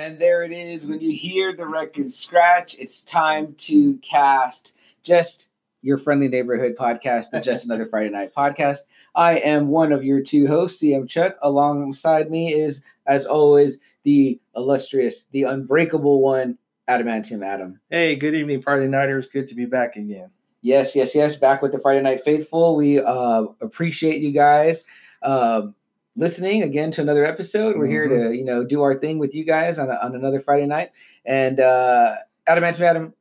[0.00, 0.86] And there it is.
[0.86, 5.50] When you hear the record scratch, it's time to cast just
[5.82, 8.78] your friendly neighborhood podcast, the Just Another Friday Night podcast.
[9.14, 11.36] I am one of your two hosts, CM Chuck.
[11.42, 16.56] Alongside me is, as always, the illustrious, the unbreakable one,
[16.88, 17.78] Adamantium Adam.
[17.90, 19.26] Hey, good evening, Friday Nighters.
[19.26, 20.30] Good to be back again.
[20.62, 21.36] Yes, yes, yes.
[21.36, 22.74] Back with the Friday Night Faithful.
[22.74, 24.86] We uh, appreciate you guys
[25.22, 25.74] um,
[26.20, 27.78] listening again to another episode.
[27.78, 30.38] We're here to, you know, do our thing with you guys on, a, on another
[30.38, 30.90] Friday night.
[31.24, 33.14] And uh, Adamantium Adam,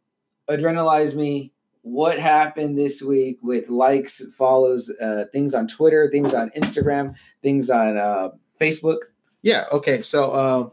[0.49, 1.53] adrenalize me.
[1.81, 7.69] What happened this week with likes, follows, uh, things on Twitter, things on Instagram, things
[7.69, 8.97] on uh, Facebook?
[9.43, 10.01] Yeah, okay.
[10.01, 10.69] So uh,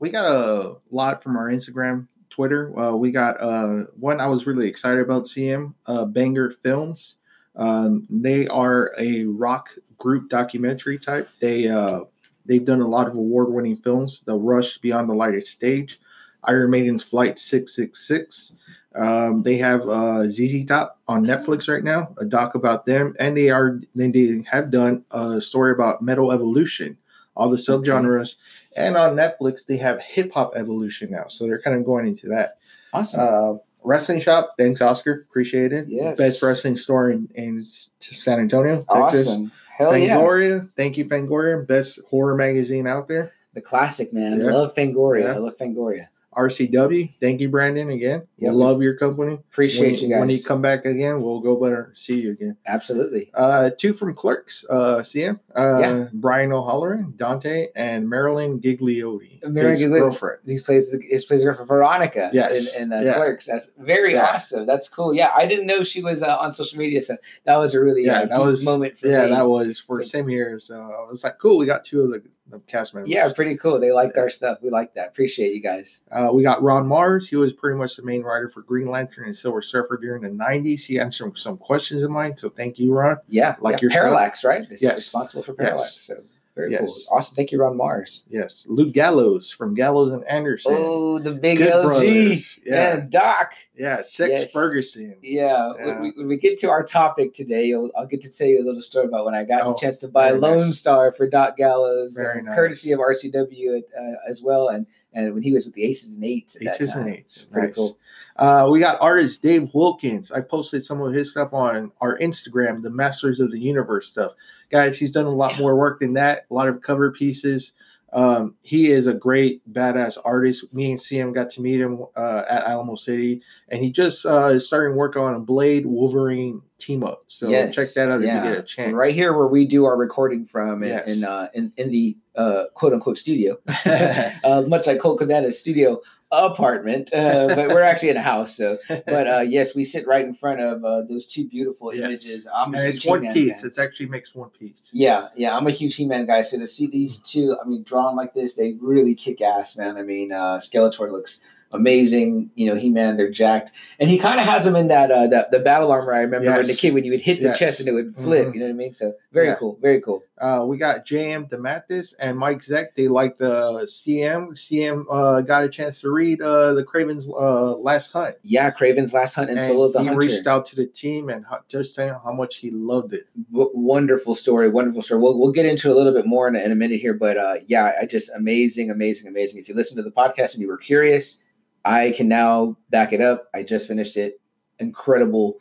[0.00, 2.76] we got a lot from our Instagram, Twitter.
[2.76, 7.14] Uh, we got uh, one I was really excited about seeing, uh, Banger Films.
[7.56, 11.28] Um, they are a rock group documentary type.
[11.40, 12.00] They uh,
[12.46, 14.22] they've done a lot of award-winning films.
[14.22, 16.00] The Rush, Beyond the Lighted Stage,
[16.44, 18.54] Iron Maiden's Flight 666.
[18.96, 23.36] Um, they have uh, ZZ Top on Netflix right now, a doc about them, and
[23.36, 26.96] they are they have done a story about metal evolution,
[27.36, 28.36] all the subgenres,
[28.76, 32.28] and on Netflix they have hip hop evolution now, so they're kind of going into
[32.28, 32.58] that.
[32.92, 33.20] Awesome.
[33.20, 35.86] Uh, wrestling shop, thanks Oscar, appreciate it.
[35.88, 36.18] Yes.
[36.18, 39.28] best wrestling store in, in San Antonio, Texas.
[39.28, 39.52] awesome.
[39.76, 40.16] Hell yeah.
[40.16, 43.32] Fangoria, thank you Fangoria, best horror magazine out there.
[43.54, 44.40] The classic, man.
[44.40, 44.52] Yeah.
[44.52, 45.24] Love Fangoria.
[45.24, 45.34] Yeah.
[45.34, 46.08] I love Fangoria.
[46.36, 48.26] RCW, thank you Brandon again.
[48.36, 49.34] Yeah, we love your company.
[49.34, 50.20] Appreciate when, you guys.
[50.20, 52.56] When you come back again, we'll go better see you again.
[52.66, 53.30] Absolutely.
[53.34, 56.08] Uh, two from Clerks, uh, CM, uh, Yeah.
[56.12, 59.98] Brian O'Halloran, Dante, and Marilyn Ghigliotti, Marilyn his Ghigliotti.
[60.00, 60.40] girlfriend.
[60.46, 62.74] He plays the he plays for Veronica Yes.
[62.76, 63.14] in, in uh, Yeah.
[63.14, 63.46] Clerks.
[63.46, 64.32] That's very Yeah.
[64.34, 64.66] awesome.
[64.66, 65.14] That's cool.
[65.14, 68.04] Yeah, I didn't know she was uh, on social media, so that was a really
[68.04, 69.30] Yeah, uh, that was moment for yeah, me.
[69.30, 70.58] that was for So- same here.
[70.60, 73.10] So I was like, cool, we got two of the, the cast members.
[73.10, 73.80] yeah, pretty cool.
[73.80, 74.58] They liked our stuff.
[74.62, 75.08] We like that.
[75.08, 76.02] Appreciate you guys.
[76.12, 77.26] Uh, we got Ron Marz.
[77.26, 80.28] He was pretty much the main writer for Green Lantern and Silver Surfer during the
[80.28, 80.80] '90s.
[80.82, 83.16] He answered some, questions of mine, so thank you, Ron.
[83.28, 83.78] Yeah, Like yeah.
[83.82, 84.02] your stuff?
[84.02, 84.66] Parallax, right?
[84.70, 84.98] It's Yes.
[84.98, 85.66] responsible for Yes.
[85.66, 86.00] Parallax.
[86.00, 86.14] So
[86.54, 86.80] very Yes.
[86.86, 87.18] cool.
[87.18, 87.34] Awesome.
[87.34, 88.22] Thank you, Ron Marz.
[88.28, 90.72] Yes, Luke Gallows from Gallows and Anderson.
[90.76, 91.84] Oh, the big Good LG.
[91.84, 92.60] brothers.
[92.64, 93.52] Yeah, Doc.
[93.76, 94.02] yeah.
[94.02, 94.52] Sex Yes.
[94.52, 95.16] Ferguson.
[95.22, 95.84] Yeah, Yeah.
[95.86, 98.62] When, we, when we get to our topic today, I'll, I'll get to tell you
[98.62, 100.78] a little story about when I got Oh, the chance to buy Lone nice.
[100.78, 102.54] Star for Doc Gallows, uh, nice.
[102.54, 106.24] courtesy of RCW uh, as well, and and when he was with the Aces and
[106.24, 106.56] Eights.
[106.60, 107.44] Eights and eights.
[107.44, 107.76] Pretty Nice.
[107.76, 107.98] cool.
[108.36, 110.32] Uh, we got artist Dave Wilkins.
[110.32, 114.32] I posted some of his stuff on our Instagram, the Masters of the Universe stuff.
[114.70, 117.74] Guys, he's done a lot more work than that, a lot of cover pieces.
[118.12, 120.72] Um, he is a great, badass artist.
[120.72, 124.46] Me and CM got to meet him uh, at Alamo City, and he just uh,
[124.48, 127.24] is starting work on a Blade Wolverine team up.
[127.26, 128.94] So Yes, check that out if you get a chance.
[128.94, 131.08] Right here where we do our recording from in Yes.
[131.08, 136.00] in, uh, in, in the uh, quote unquote studio, uh, much like Colt Cabana's studio
[136.42, 138.56] apartment, uh, but we're actually in a house.
[138.56, 142.04] So, but uh, yes, we sit right in front of uh, those two beautiful Yes.
[142.04, 142.48] images.
[142.54, 143.64] I'm a and it's one He-Man piece.
[143.64, 144.90] It actually makes one piece.
[144.92, 146.42] Yeah, yeah, I'm a huge He-Man guy.
[146.42, 149.96] So to see these two, I mean, drawn like this, they really kick ass, man.
[149.96, 151.42] I mean, uh, Skeletor looks
[151.74, 152.50] amazing.
[152.54, 155.50] You know, He-Man, they're jacked, and he kind of has them in that uh, that
[155.50, 156.12] the battle armor.
[156.14, 157.58] I remember when the kid when you would hit the Yes.
[157.58, 158.48] chest and it would flip.
[158.48, 158.54] Mhm.
[158.54, 158.94] You know what I mean?
[158.94, 159.56] So very Yeah.
[159.56, 160.22] cool, very cool.
[160.36, 162.88] Uh, we got JM DeMatteis and Mike Zeck.
[162.96, 164.48] They like the CM.
[164.56, 168.34] CM uh, got a chance to read uh, the Kraven's uh, Last Hunt.
[168.42, 170.18] Yeah, Kraven's Last Hunt and, And Solo the he Hunter.
[170.20, 173.26] reached out to the team and just saying how much he loved it.
[173.52, 175.20] W- wonderful story, wonderful story.
[175.20, 177.36] We'll, we'll get into a little bit more in a, in a minute here, but
[177.36, 179.60] uh, yeah, I just amazing, amazing, amazing.
[179.60, 181.38] If you listen to the podcast and you were curious,
[181.84, 183.48] I can now back it up.
[183.54, 184.40] I just finished it.
[184.78, 185.58] Incredible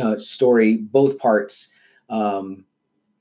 [0.00, 1.68] uh, story, both parts.
[2.10, 2.64] Um,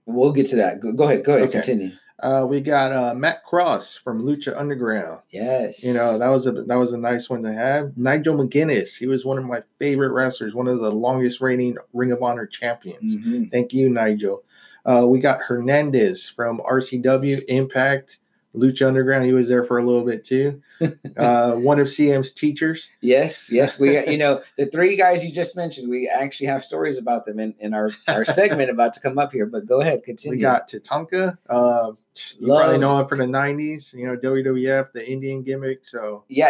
[0.05, 0.79] we'll get to that.
[0.81, 1.59] Go, go ahead, go ahead, Okay.
[1.61, 1.91] continue.
[2.19, 5.21] Uh, we got uh, Matt Cross from Lucha Underground.
[5.31, 7.97] Yes, You know that was a that was a nice one to have.
[7.97, 8.95] Nigel McGuinness.
[8.95, 12.45] He was one of my favorite wrestlers, one of the longest reigning Ring of Honor
[12.45, 13.15] champions.
[13.15, 13.49] Mhm.
[13.51, 14.43] Thank you, Nigel.
[14.85, 18.19] Uh, we got Hernandez from RCW Impact.
[18.55, 19.25] Lucha Underground.
[19.25, 20.61] He was there for a little bit too.
[21.17, 22.89] Uh, one of CM's teachers.
[23.01, 25.89] Yes, yes, we you know the three guys you just mentioned.
[25.89, 29.31] We actually have stories about them in, in our our segment about to come up
[29.31, 29.45] here.
[29.45, 30.37] But go ahead, continue.
[30.37, 31.37] We got Tatanka.
[31.49, 31.91] Uh,
[32.39, 33.93] you probably know him from the '90s.
[33.93, 35.85] You know WWF, the Indian gimmick.
[35.85, 36.47] So yeah,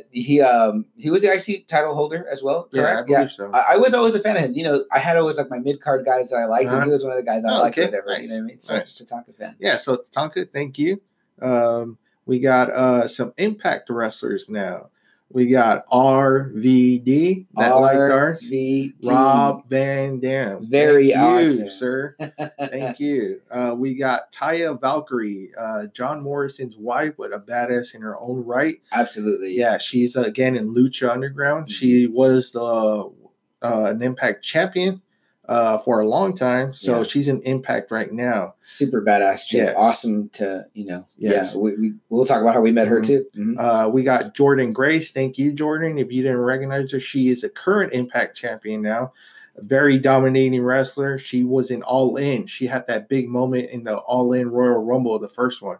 [0.00, 2.68] uh, he um he was the IC title holder as well.
[2.74, 3.08] Correct?
[3.08, 3.50] Yeah, I believe so.
[3.52, 4.52] I, I was always a fan of him.
[4.52, 6.84] You know, I had always like my mid card guys that I liked, and Uh-huh.
[6.86, 7.78] he was one of the guys I Oh, liked.
[7.78, 7.86] okay.
[7.86, 8.58] Whatever, you know what I mean?
[8.60, 9.00] So, Nice.
[9.00, 9.56] Tatanka fan.
[9.60, 11.00] yeah, so Tatanka, thank you.
[11.42, 14.90] Um, we got uh some Impact wrestlers now.
[15.30, 18.42] We got RVD that liked ours.
[18.42, 18.94] RVD.
[19.04, 20.66] Rob Van Dam.
[20.70, 21.70] Very Thank you, awesome.
[21.70, 22.16] sir.
[22.58, 23.42] Thank you.
[23.50, 28.42] Uh, we got Taya Valkyrie, uh, John Morrison's wife, but a badass in her own
[28.44, 28.80] right.
[28.92, 29.54] Absolutely.
[29.54, 31.66] Yeah, she's uh, again in Lucha Underground.
[31.66, 31.72] Mm-hmm.
[31.72, 33.12] She was the
[33.62, 35.02] uh, an Impact champion
[35.48, 37.02] uh, for a long time, so Yeah.
[37.04, 38.54] she's in Impact right now.
[38.62, 39.66] Super badass chick.
[39.68, 39.74] Yes.
[39.76, 41.06] Awesome to you know.
[41.16, 41.52] Yes.
[41.54, 41.60] Yeah.
[41.60, 43.06] We, we we'll talk about how we met her Mhm.
[43.06, 43.26] too.
[43.36, 43.54] Mhm.
[43.58, 45.10] Uh, we got Jordynne Grace.
[45.10, 45.98] Thank you, Jordynne.
[46.00, 49.12] If you didn't recognize her, she is a current Impact champion now.
[49.56, 51.16] A very dominating wrestler.
[51.18, 52.46] She was in All In.
[52.46, 55.78] She had that big moment in the All In Royal Rumble, the first one.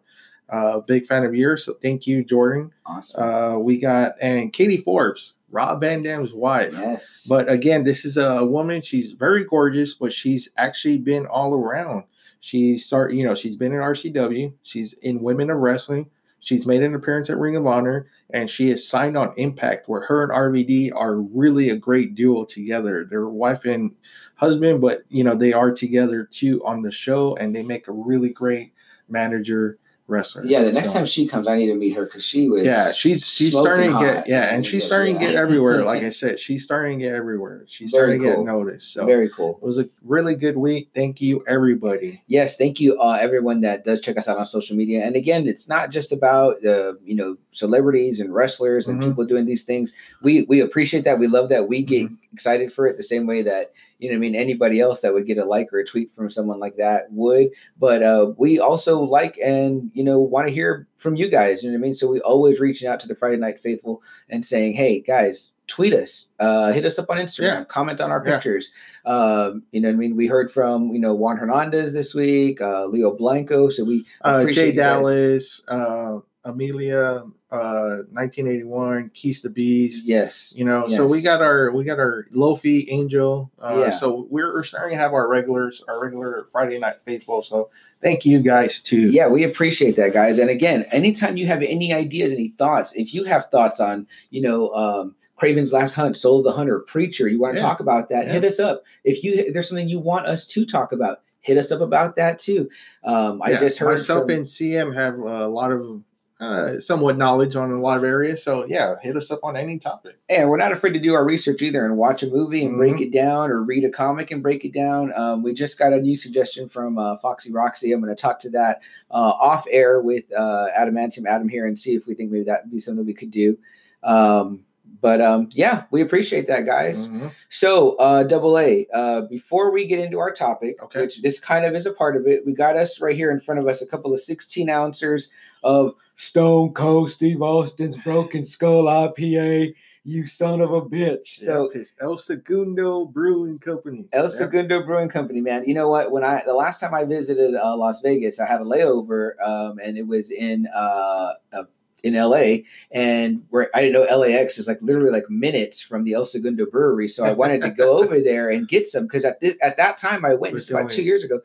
[0.48, 2.70] Uh, big fan of yours, so thank you, Jordynne.
[2.86, 3.22] Awesome.
[3.22, 6.72] Uh, we got and Katie Forbes, Rob Van Dam's wife.
[6.72, 7.26] yes.
[7.28, 8.82] But again, this is a woman.
[8.82, 12.04] She's very gorgeous, but she's actually been all around.
[12.40, 14.52] She start, you know, she's been in RCW.
[14.62, 16.08] She's in Women of Wrestling.
[16.40, 20.02] She's made an appearance at Ring of Honor, and she is signed on Impact, where
[20.02, 23.04] her and RVD are really a great duo together.
[23.10, 23.90] They're wife and
[24.36, 27.92] husband, but you know they are together too on the show, and they make a
[27.92, 28.72] really great
[29.08, 30.42] manager wrestler.
[30.44, 30.62] yeah.
[30.62, 32.64] The next So- time she comes, I need to meet her because she was.
[32.64, 35.84] yeah, she's she's starting to get yeah, and she's starting to get everywhere.
[35.84, 37.64] Like I said, she's starting to get everywhere.
[37.68, 38.44] She's Very starting to cool.
[38.44, 38.92] get noticed.
[38.94, 39.58] So very cool.
[39.62, 40.88] it was a really good week.
[40.94, 42.22] Thank you, everybody.
[42.26, 45.04] Yes, thank you, uh, everyone that does check us out on social media.
[45.04, 49.08] And again, it's not just about uh, you know celebrities and wrestlers and Mhm.
[49.08, 49.92] people doing these things.
[50.22, 51.18] We we appreciate that.
[51.18, 51.68] We love that.
[51.68, 52.14] We get Mm-hmm.
[52.32, 54.16] Excited for it the same way that you know.
[54.16, 56.76] I mean, anybody else that would get a like or a tweet from someone like
[56.76, 57.48] that would.
[57.78, 61.62] But uh, we also like and you know want to hear from you guys.
[61.62, 61.94] You know what I mean.
[61.94, 65.52] So we always reaching out to the Friday Night Faithful and saying, hey guys.
[65.70, 67.64] Tweet us, uh, hit us up on Instagram, Yeah.
[67.64, 68.32] comment on our Yeah.
[68.36, 68.72] pictures.
[69.04, 70.16] Um, you know what I mean?
[70.16, 73.68] We heard from, you know, Juan Hernandez this week, uh, Leo Blanco.
[73.68, 74.76] So we Uh, appreciate Jay.
[74.76, 80.06] Dallas, uh, Amelia, uh, 1981, Keys the Beast.
[80.06, 80.52] Yes.
[80.56, 83.50] You know, so we got our we got our Lofi Angel.
[83.60, 83.90] Uh, Yeah.
[83.90, 87.42] So we're, we're starting to have our regulars, our regular Friday Night Faithful.
[87.42, 87.70] So
[88.02, 89.10] thank you guys too.
[89.10, 90.38] Yeah, we appreciate that, guys.
[90.38, 94.42] And again, anytime you have any ideas, any thoughts, if you have thoughts on, you
[94.42, 97.68] know, um, Kraven's Last Hunt, Soul of the Hunter, Preacher, you want to Yeah.
[97.68, 98.32] talk about that, Yeah.
[98.34, 98.82] hit us up.
[99.04, 102.16] If you if there's something you want us to talk about, hit us up about
[102.16, 102.68] that too.
[103.04, 106.02] Um, I Yeah, just heard myself from, and CM have a lot of
[106.40, 108.42] uh, somewhat knowledge on a lot of areas.
[108.44, 110.16] So yeah, hit us up on any topic.
[110.28, 112.96] and we're not afraid to do our research either and watch a movie and break
[112.96, 113.06] Mhm.
[113.06, 115.12] it down or read a comic and break it down.
[115.16, 117.92] Um, we just got a new suggestion from uh, Foxy Roxy.
[117.92, 121.76] I'm going to talk to that uh, off air with uh, Adamantium Adam here and
[121.78, 123.58] see if we think maybe that would be something we could do.
[124.04, 124.64] Um,
[125.00, 127.08] but um, yeah, we appreciate that, guys.
[127.08, 127.30] Mhm.
[127.50, 131.00] So, uh, double A, uh, before we get into our topic, Okay.
[131.02, 133.40] which this kind of is a part of it, we got us right here in
[133.40, 135.30] front of us a couple of 16 ounces
[135.62, 139.74] of Stone Cold Steve Austin's Broken Skull IPA.
[140.04, 141.38] You son of a bitch.
[141.38, 144.06] So, yeah, it's El Segundo Brewing Company.
[144.12, 144.28] El Yeah.
[144.30, 145.64] Segundo Brewing Company, man.
[145.66, 146.10] You know what?
[146.12, 149.78] When I the last time I visited uh, Las Vegas, I had a layover, um,
[149.84, 151.64] and it was in uh, uh,
[152.08, 156.14] in LA, and where I didn't know LAX is like literally like minutes from the
[156.14, 159.42] El Segundo Brewery, so I wanted to go over there and get some because at
[159.62, 161.40] at that time I went about going- two years ago.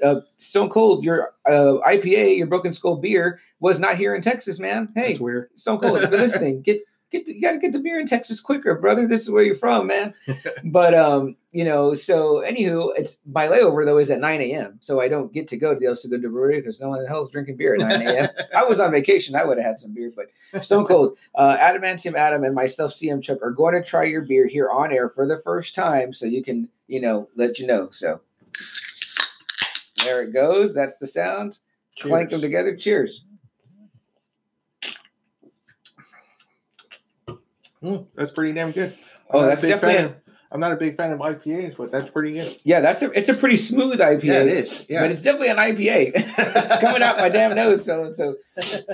[0.00, 4.60] Uh, Stone Cold, your uh, IPA, your Broken Skull beer was not here in Texas,
[4.60, 4.90] man.
[4.94, 5.50] Hey, That's weird.
[5.58, 8.06] Stone Cold, if you're listening, get get the, you got to get the beer in
[8.06, 9.06] Texas quicker, brother.
[9.06, 10.14] This is where you're from, man.
[10.64, 14.78] but um, you know, so anywho, it's my layover though is at 9 a.m.
[14.80, 17.08] So I don't get to go to the El Segundo Brewery because no one the
[17.08, 18.28] hell is drinking beer at 9 a.m.
[18.56, 22.14] I was on vacation, I would have had some beer, but Stone Cold, uh, Adamantium
[22.14, 25.26] Adam and myself, CM Chuck, are going to try your beer here on air for
[25.26, 27.88] the first time, so you can, you know, let you know.
[27.90, 28.20] So
[30.04, 30.74] there it goes.
[30.74, 31.58] That's the sound.
[32.00, 32.76] Clank them together.
[32.76, 33.24] Cheers.
[37.82, 38.96] Mm, that's pretty damn good.
[39.30, 40.14] Oh, I'm not a that's big definitely fan a- of-
[40.50, 42.56] I'm not a big fan of IPAs, but that's pretty good.
[42.64, 44.22] Yeah, that's a it's a pretty smooth IPA.
[44.24, 44.86] Yeah, it is.
[44.88, 46.12] Yeah, But it's definitely an IPA.
[46.14, 48.36] it's coming out my damn nose, smelling so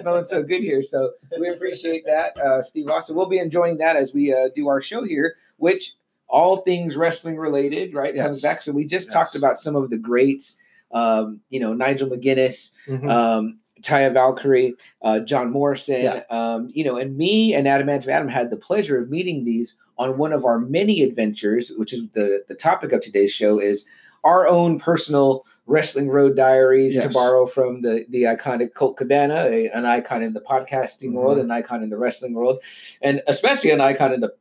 [0.01, 0.83] smelling so good here.
[0.83, 3.15] So we appreciate that, uh, Steve Austin.
[3.15, 5.93] We'll be enjoying that as we uh, do our show here, which
[6.27, 8.17] all things wrestling related, right?
[8.17, 8.61] Comes back.
[8.61, 9.15] So we just Yes.
[9.15, 10.59] talked about some of the greats.
[10.91, 13.09] Um, you know, Nigel McGuinness, Mhm.
[13.09, 16.23] um, Taya Valkyrie, uh, John Morrison, Yeah.
[16.31, 20.19] um, you know, and me and Adamantium Adam had the pleasure of meeting these on
[20.19, 23.87] one of our many adventures, which is the the topic of today's show is
[24.25, 29.69] our own personal wrestling road diaries to borrow from the the iconic Colt Cabana, a,
[29.71, 31.15] an icon in the podcasting Mhm.
[31.15, 32.59] world, an icon in the wrestling world,
[33.03, 34.33] and especially an icon in the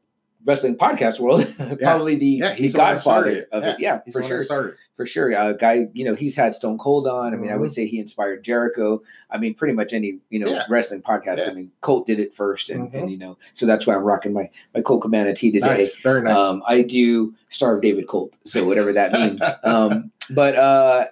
[0.46, 1.46] wrestling podcast world.
[1.80, 3.80] Probably the, Yeah, the he's the one that started godfather of it.
[3.80, 5.32] Yeah, for sure for sure.
[5.32, 7.34] A guy, you know, he's had Stone Cold on.
[7.34, 7.74] I mean, I would Mhm.
[7.74, 9.02] say he inspired Jericho.
[9.30, 10.64] I mean, pretty much any you know Yeah.
[10.70, 11.38] wrestling podcast.
[11.40, 11.50] Yeah.
[11.52, 13.02] I mean, Colt did it first, and, Mhm.
[13.02, 15.66] and you know, so that's why I'm rocking my my Colt Cabana tee today.
[15.66, 16.38] Nice, very nice.
[16.38, 19.42] Um, I do Star of David Colt, so whatever that means.
[19.64, 21.08] um, but uh,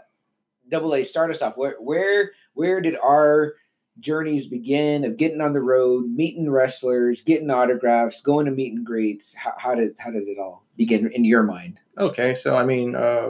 [0.70, 1.58] Double A, start us off.
[1.58, 3.54] Where where where did our
[4.02, 8.86] journeys begin of getting on the road, meeting wrestlers, getting autographs, going to meet and
[8.86, 9.34] greets?
[9.36, 11.80] How, how did how did it all begin in your mind?
[11.98, 13.30] okay, so I mean, uh,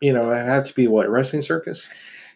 [0.00, 1.86] you know, I have to be what wrestling circus.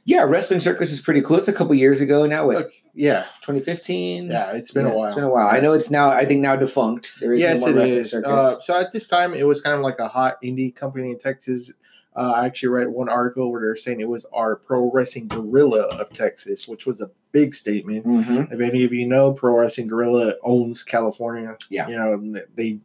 [0.05, 1.37] Yeah, Wrestling Circus is pretty cool.
[1.37, 2.45] It's a couple years ago now.
[2.47, 4.31] What, Look, yeah, 2015?
[4.33, 5.07] yeah, it's been Yeah, a while.
[5.07, 5.47] It's been a while.
[5.47, 7.21] I know it's now, I think now defunct.
[7.21, 8.11] There is yes, no more it Wrestling is.
[8.11, 8.29] Circus.
[8.29, 11.19] Uh, so at this time, it was kind of like a hot indie company in
[11.19, 11.73] Texas.
[12.15, 15.85] Uh, I actually read one article where they're saying it was our pro wrestling guerrilla
[15.99, 18.05] of Texas, which was a big statement.
[18.07, 18.53] Mhm.
[18.53, 21.57] If any of you know, Pro Wrestling Guerrilla owns California.
[21.71, 21.89] Yeah.
[21.89, 22.81] you know they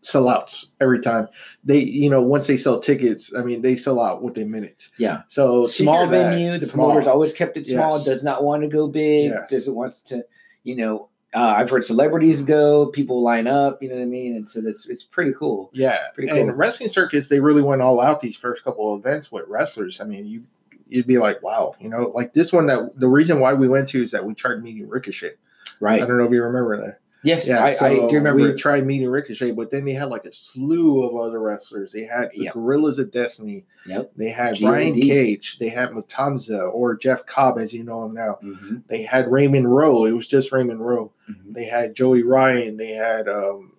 [0.00, 1.28] sell out every time.
[1.64, 4.90] They, you know, once they sell tickets, I mean, they sell out within minutes.
[4.98, 5.22] Yeah.
[5.28, 6.58] So Small that- venue.
[6.58, 6.86] The small.
[6.86, 7.96] promoters always kept it small.
[7.98, 8.04] Yes.
[8.06, 9.30] Does not want to go big.
[9.30, 9.50] Yes.
[9.50, 10.24] Doesn't want to,
[10.64, 11.08] you know.
[11.34, 12.86] Uh, I've heard celebrities go.
[12.86, 13.82] People line up.
[13.82, 14.36] You know what I mean.
[14.36, 15.70] And so that's it's pretty cool.
[15.72, 16.40] Yeah, Pretty cool.
[16.40, 20.00] and wrestling circus, they really went all out these first couple of events with wrestlers.
[20.00, 20.44] I mean, you
[20.88, 23.88] you'd be like, wow, you know, like this one that the reason why we went
[23.90, 25.32] to is that we tried meeting Ricochet.
[25.80, 26.02] Right.
[26.02, 26.98] I don't know if you remember that.
[27.24, 27.46] Yes.
[27.46, 28.42] Yeah, I, so I do remember.
[28.42, 31.92] we tried meeting Ricochet, but then they had like a slew of other wrestlers.
[31.92, 32.54] They had the Yep.
[32.54, 33.64] Guerrillas of Destiny.
[33.86, 34.12] Yep.
[34.16, 34.66] They had GOD.
[34.66, 35.58] Brian Cage.
[35.58, 38.38] They had Matanza or Jeff Cobb, as you know him now.
[38.42, 40.04] Mhm, They had Raymond Rowe.
[40.04, 41.12] It was just Raymond Rowe.
[41.30, 41.54] mhm.
[41.54, 42.76] They had Joey Ryan.
[42.76, 43.72] They had um,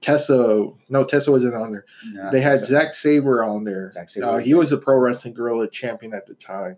[0.00, 0.68] Tessa.
[0.90, 1.84] No, Tessa wasn't on there.
[2.12, 3.90] No, They had so- Zack Sabre on there.
[3.92, 6.76] Zack Sabre Uh, he was a pro wrestling guerrilla champion at the time.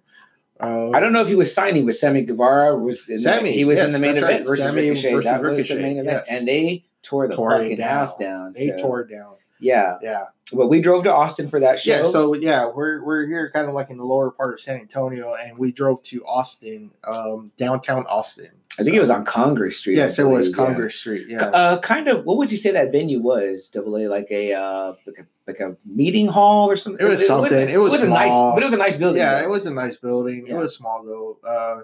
[0.61, 2.77] Uh, I don't know if he was signing with Sammy Guevara.
[2.77, 4.47] Was in Sammy, the, he was yes, in the main event right.
[4.47, 5.13] versus Sammy Ricochet.
[5.13, 6.29] versus that was the main event, yes.
[6.31, 7.89] and they tore the Tore fucking down.
[7.89, 8.53] house down.
[8.55, 9.35] They so- tore it down.
[9.59, 10.25] Yeah, Yeah.
[10.53, 11.91] but we drove to Austin for that show.
[11.97, 14.77] Yeah, so yeah, we're we're here kind of like in the lower part of San
[14.77, 18.51] Antonio, and we drove to Austin, um, downtown Austin.
[18.79, 19.97] I think it was on Congress Street.
[19.97, 20.67] Yes, it was believe, yeah.
[20.67, 21.27] Congress Street.
[21.29, 22.27] Yeah, Uh, kind of.
[22.27, 23.71] What would you say that venue was?
[23.71, 27.05] Double A, like a uh, like a like a meeting hall or something.
[27.05, 27.69] It was something.
[27.69, 29.21] It was a nice, but it was a nice building.
[29.21, 29.45] yeah, though.
[29.45, 30.47] it was a nice building.
[30.47, 30.55] Yeah.
[30.55, 31.49] It was small though.
[31.49, 31.83] Uh,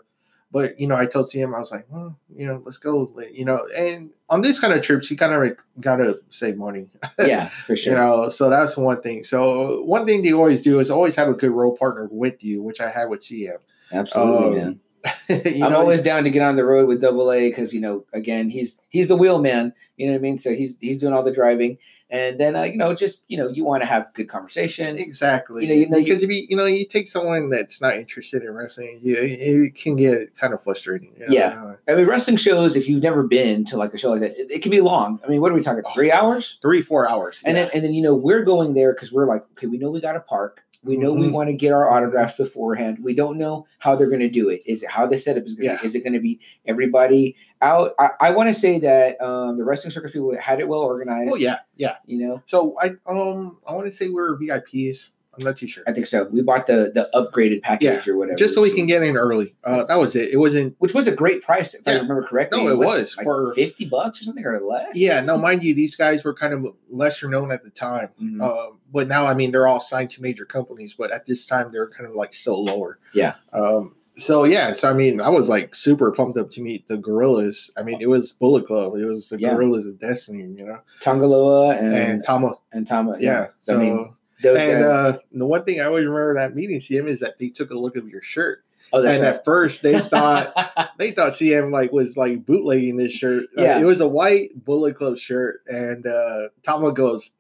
[0.51, 3.11] but you know, I told CM, I was like, well, you know, let's go.
[3.33, 6.89] You know, and on this kind of trips, you kind of like, gotta save money.
[7.19, 7.95] yeah, for sure.
[7.95, 9.25] You know, so that's one thing.
[9.25, 12.63] So one thing they always do is always have a good role partner with you,
[12.63, 13.59] which I had with CM.
[13.93, 14.81] Absolutely, um, man.
[15.29, 17.81] you I'm know, always down to get on the road with Double A because you
[17.81, 19.73] know, again, he's he's the wheel man.
[19.97, 20.39] You know what I mean?
[20.39, 21.79] So he's he's doing all the driving,
[22.11, 24.97] and then uh, you know, just you know, you want to have good conversation.
[24.99, 25.63] exactly.
[25.63, 27.97] You know, you know, you- because if you you know you take someone that's not
[27.97, 31.13] interested in wrestling, you, it can get kind of frustrating.
[31.19, 31.33] you know?
[31.33, 31.75] Yeah.
[31.89, 32.77] I mean, wrestling shows.
[32.77, 35.21] If you've never been to like a show like that, it, it can be long.
[35.25, 35.83] I mean, what are we talking?
[35.87, 35.93] Oh.
[35.95, 36.59] Three hours?
[36.63, 37.43] three four hours.
[37.45, 37.65] And yeah.
[37.65, 40.01] then and then you know we're going there because we're like, okay, we know we
[40.01, 40.65] got to park.
[40.85, 41.33] We know we Mhm.
[41.33, 42.99] want to get our autographs beforehand.
[43.03, 44.63] We don't know how they're going to do it.
[44.67, 45.81] Is it how the setup is going to Yeah.
[45.81, 45.87] be?
[45.87, 47.95] Is it going to be everybody out?
[47.99, 51.31] I, I want to say that um, the wrestling circus people had it well organized.
[51.33, 51.97] oh yeah, yeah.
[52.07, 55.11] You know, So I um I want to say we're VIPs.
[55.39, 55.83] I'm not too sure.
[55.87, 56.29] I think so.
[56.31, 59.55] We bought the the upgraded package or whatever, Just so we can get in early.
[59.65, 60.29] Uh, that was it.
[60.31, 60.75] It wasn't.
[60.79, 62.63] which was a great price if I remember correctly.
[62.63, 64.95] No, it was like for- fifty bucks or something or less.
[64.97, 68.11] Yeah, no, mind you, these guys were kind of lesser known at the time.
[68.23, 68.43] Mhm.
[68.43, 70.95] Uh, but now, I mean, they're all signed to major companies.
[70.99, 72.99] But at this time, they're kind of like still lower.
[73.15, 73.35] Yeah.
[73.55, 73.95] Um.
[74.19, 74.75] So yeah.
[74.75, 77.71] So I mean, I was like super pumped up to meet the Guerrillas.
[77.79, 78.95] I mean, it was Bullet Club.
[78.97, 79.55] It was the Yeah.
[79.55, 80.43] Guerrillas of Destiny.
[80.43, 82.57] You know, Tanga Loa and and and, Tama.
[82.87, 83.17] Tama.
[83.19, 83.47] Yeah.
[83.61, 83.77] So.
[83.77, 84.13] I mean,
[84.43, 87.49] those and uh, the one thing I always remember that meeting CM is that they
[87.49, 89.35] took a look at your shirt, oh, that's and right.
[89.35, 90.55] at first they thought
[90.99, 93.45] they thought CM like was like bootlegging this shirt.
[93.57, 93.81] Uh, Yeah.
[93.81, 97.31] it was a white Bullet Club shirt, and uh Tama goes,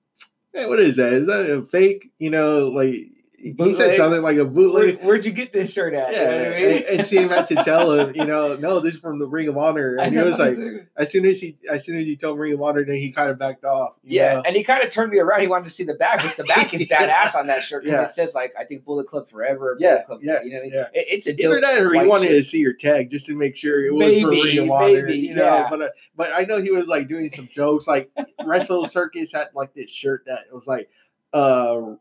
[0.54, 1.12] "Hey, what is that?
[1.12, 2.10] Is that a fake?
[2.18, 3.08] You know, like."
[3.42, 5.02] He said something like a bootleg.
[5.02, 6.12] where'd you get this shirt at?
[6.12, 6.84] Yeah, You know I mean?
[7.00, 9.58] and, and had to tell him, you know, no, this is from the Ring of
[9.58, 10.56] Honor, I and he was like,
[10.96, 13.30] as soon as he, as soon as he told Ring of Honor, then he kind
[13.30, 13.94] of backed off.
[14.04, 14.42] yeah, know?
[14.46, 15.40] and he kind of turned me around.
[15.40, 17.98] He wanted to see the back, which the back is badass on that shirt because
[17.98, 18.04] Yeah.
[18.06, 19.76] it says like I think Bullet Club Forever.
[19.80, 20.72] Yeah, Club, yeah, you know what I mean?
[20.74, 21.00] yeah.
[21.00, 22.36] It- it's a Either that or he wanted shirt.
[22.36, 25.02] to see your tag just to make sure it was for Maybe, Ring of Honor,
[25.06, 25.44] maybe, you know.
[25.44, 25.66] yeah.
[25.68, 27.88] But uh, but I know he was like doing some jokes.
[27.88, 28.08] Like
[28.44, 30.88] Wrestle Circus had like this shirt that it was like
[31.32, 31.94] uh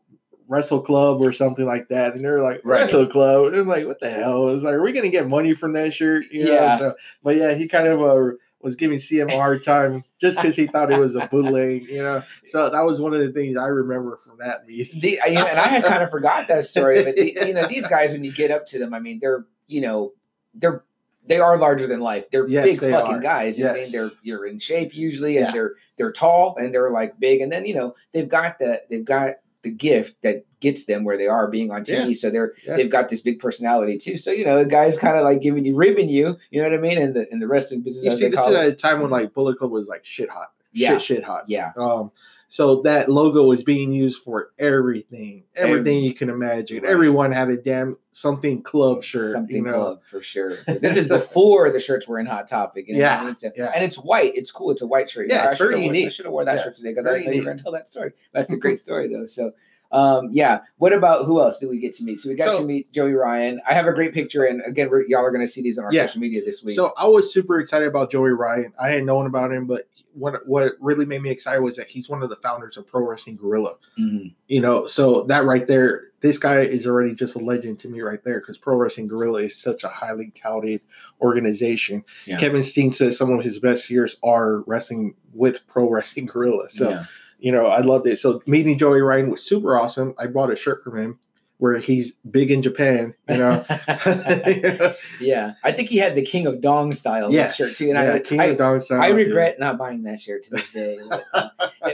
[0.52, 2.82] Wrestle Club or something like that, and they're like Right.
[2.82, 4.48] Wrestle Club, and I'm like, what the hell?
[4.50, 6.26] It's like, are we gonna get money from that shirt?
[6.30, 6.78] You know, Yeah.
[6.78, 10.54] So, but yeah, he kind of uh, was giving CM a hard time just because
[10.54, 11.88] he thought it was a bootleg.
[11.88, 15.00] You know, so that was one of the things I remember from that meeting.
[15.00, 18.12] The, and I had kind of forgot that story, but the, you know, these guys,
[18.12, 20.12] when you get up to them, I mean, they're you know,
[20.54, 20.84] they're
[21.24, 22.30] they are larger than life.
[22.30, 23.20] They're Yes, big they fucking are.
[23.20, 23.56] guys.
[23.58, 25.52] You know I mean, they're you're in shape usually, and Yeah.
[25.52, 29.04] they're they're tall and they're like big, and then you know they've got the they've
[29.04, 32.14] got the gift that gets them where they are being on TV.
[32.16, 32.76] So they're Yeah.
[32.76, 34.16] they've got this big personality too.
[34.16, 36.36] So you know, the guy's kind of like giving you ribbing you.
[36.50, 36.98] You know what I mean?
[36.98, 38.58] And the in the wrestling business, You see, they this is it.
[38.58, 40.94] at a time when like Bullet Club was like shit hot, Yeah.
[40.98, 41.44] shit, shit hot.
[41.48, 42.10] yeah, Um,
[42.52, 46.82] so that logo was being used for everything, everything you can imagine.
[46.82, 46.92] Right.
[46.92, 49.72] Everyone had a damn something club shirt, something you know.
[49.72, 50.56] club for sure.
[50.66, 52.88] This is before the shirts were in Hot Topic.
[52.88, 53.32] You know Yeah?
[53.32, 53.72] So- yeah.
[53.74, 54.32] and it's white.
[54.34, 54.70] It's cool.
[54.70, 55.30] It's a white shirt.
[55.30, 57.12] Yeah, I very have worn, I should have worn that Yeah, shirt today because I
[57.14, 58.12] didn't know you were going to tell that story.
[58.34, 59.24] That's a great story though.
[59.24, 59.52] So.
[59.92, 60.60] Um, yeah.
[60.78, 62.18] What about who else did we get to meet?
[62.18, 63.60] So we got So- to meet Joey Ryan.
[63.68, 65.84] I have a great picture, and again, we're, y'all are going to see these on
[65.84, 66.06] our Yeah.
[66.06, 66.74] social media this week.
[66.76, 68.72] So I was super excited about Joey Ryan.
[68.82, 72.08] I had known about him, but what what really made me excited was that he's
[72.10, 73.76] one of the founders of Pro Wrestling Guerrilla.
[73.98, 74.34] Mhm.
[74.48, 78.00] You know, so that right there, this guy is already just a legend to me
[78.02, 80.82] right there because Pro Wrestling Guerrilla is such a highly touted
[81.22, 82.04] organization.
[82.26, 82.38] Yeah.
[82.38, 86.68] Kevin Steen says some of his best years are wrestling with Pro Wrestling Guerrilla.
[86.68, 87.04] So yeah.
[87.42, 88.18] You know, I loved it.
[88.18, 90.14] So meeting Joey Ryan was super awesome.
[90.16, 91.18] I bought a shirt from him
[91.58, 93.64] where he's big in Japan, you know.
[95.20, 97.56] yeah, I think he had the King of Dong style yes.
[97.56, 99.16] shirt too, and yeah, I, King I, of Dong style, I too.
[99.16, 100.98] regret not buying that shirt to this day.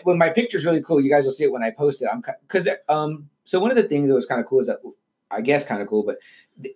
[0.04, 2.08] When my picture's really cool, you guys will see it when I post it.
[2.12, 3.30] I'm because um.
[3.44, 4.80] So one of the things that was kind of cool is that
[5.30, 6.18] I guess kind of cool, but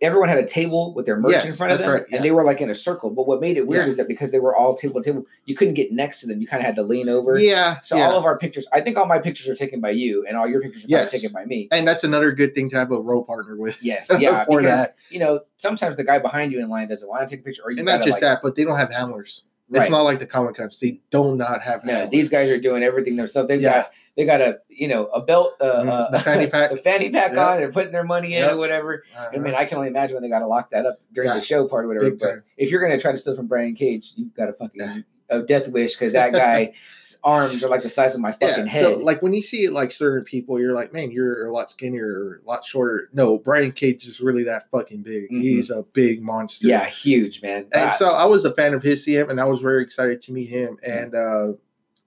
[0.01, 2.17] everyone had a table with their merch in front of them, right, yeah.
[2.17, 3.11] and they were like in a circle.
[3.11, 3.91] But what made it weird Yeah.
[3.91, 6.41] is that because they were all table to table, you couldn't get next to them.
[6.41, 7.39] You kind of had to lean over.
[7.39, 7.81] Yeah.
[7.81, 8.09] So yeah.
[8.11, 10.47] all of our pictures, I think all my pictures are taken by you, and all
[10.47, 11.11] your pictures are Yes.
[11.11, 11.69] taken by me.
[11.73, 13.83] and that's another good thing to have a role partner with.
[13.83, 14.97] Yes, yeah, because that.
[15.11, 17.63] you know sometimes the guy behind you in line doesn't want to take a picture,
[17.65, 19.45] or you And not just like, that, but they don't have handlers.
[19.73, 19.83] Right.
[19.85, 20.79] It's not like the Comic Cons.
[20.79, 23.49] They do not have No, these guys are doing everything themselves.
[23.49, 23.73] They've Yeah.
[23.83, 25.89] got they got a you know a belt, uh, Mhm.
[25.89, 26.71] uh, The fanny pack.
[26.73, 27.41] the fanny pack Yep.
[27.41, 27.57] on.
[27.59, 29.03] They're putting their money in or whatever.
[29.17, 31.31] Uh, I mean, I can only imagine when they got to lock that up during
[31.31, 31.37] Yeah.
[31.37, 32.11] the show part or whatever.
[32.11, 32.43] Big But time.
[32.59, 34.97] if you're gonna try to steal from Brian Cage, you've got to fucking Yeah.
[35.29, 36.75] A death wish because that guy's
[37.25, 38.81] arms are like the size of my fucking yeah, head.
[38.83, 41.71] so like when you see it like certain people, you're like, man, you're a lot
[41.71, 43.09] skinnier, or a lot shorter.
[43.13, 45.31] No, Brian Cage is really that fucking big.
[45.31, 45.41] Mhm.
[45.41, 46.67] He's a big monster.
[46.67, 47.67] yeah, huge man.
[47.73, 50.21] And Uh, so I was a fan of his CM, and I was very excited
[50.23, 50.79] to meet him.
[50.83, 51.53] And uh,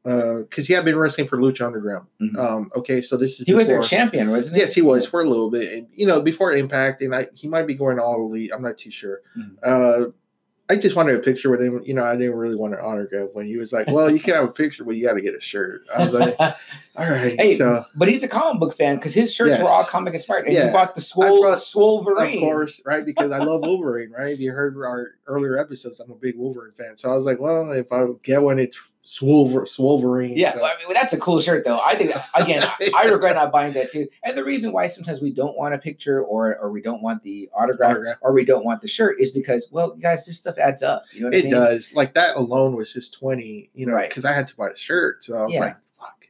[0.04, 2.06] because he had been wrestling for Lucha Underground.
[2.22, 2.38] Mhm.
[2.38, 4.62] Um, okay, so this is he was their champion, wasn't he?
[4.62, 7.48] Yes, he was for a little bit, and you know, before Impact, and I he
[7.48, 8.52] might be going all elite.
[8.54, 9.22] I'm not too sure.
[9.36, 9.56] Mhm.
[9.64, 10.12] Uh,
[10.68, 11.82] I just wanted a picture with him.
[11.86, 14.34] You know, I didn't really want an autograph when he was like, "Well, you can
[14.34, 16.56] have a picture, but you got to get a shirt." I was like, "All
[17.10, 20.16] right." Hey, so but he's a comic book fan because his shirts were all comic
[20.16, 20.68] inspired, and Yeah.
[20.68, 22.34] you bought the swole brought- Swolverine.
[22.36, 23.06] of course, right?
[23.16, 24.34] Because I love Wolverine, right?
[24.34, 26.98] If you heard our earlier episodes, I'm a big Wolverine fan.
[26.98, 30.34] So I was like, well, if I get one, it's Swolver, Swolverine.
[30.36, 31.80] Yeah, So- well, I mean, that's a cool shirt, though.
[31.80, 34.08] I think again, I, I regret not buying that too.
[34.24, 37.22] And the reason why sometimes we don't want a picture, or or we don't want
[37.24, 38.18] the autograph, Autograph.
[38.22, 41.04] or we don't want the shirt, is because well, guys, this stuff adds up.
[41.12, 41.54] You know what I it mean?
[41.54, 41.94] does.
[41.94, 44.10] Like that alone was just 20, you know, Right.
[44.10, 45.24] because I had to buy the shirt.
[45.24, 45.60] So I was Yeah.
[45.60, 45.78] like,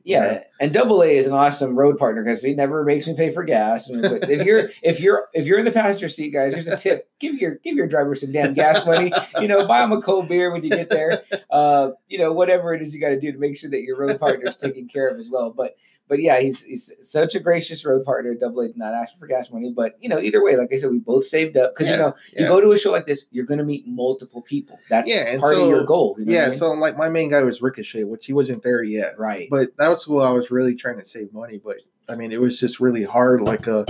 [0.06, 3.32] Yeah, and Double A is an awesome road partner because he never makes me pay
[3.32, 3.90] for gas.
[3.90, 6.68] I mean, but if you're if you're if you're in the passenger seat, guys, here's
[6.68, 9.12] a tip: give your give your driver some damn gas money.
[9.42, 11.24] You know, buy him a cold beer when you get there.
[11.50, 13.98] Uh, you know, whatever it is you got to do to make sure that your
[13.98, 15.52] road partner is taken care of as well.
[15.52, 15.76] But
[16.08, 18.36] but yeah, he's he's such a gracious road partner.
[18.36, 20.78] Double A did not ask for gas money, but you know, either way, like I
[20.78, 23.08] said, we both saved up because you Yeah, know you go to a show like
[23.08, 24.80] this, you're going to meet multiple people.
[24.90, 26.16] That's Yeah, part so- of your goal.
[26.20, 26.60] you know what I Yeah, mean?
[26.60, 29.18] so like my main guy was Ricochet, which he wasn't there yet.
[29.18, 29.48] right.
[29.50, 31.60] But that was I was really trying to save money.
[31.64, 31.78] But
[32.08, 33.42] I mean, it was just really hard.
[33.42, 33.86] Like a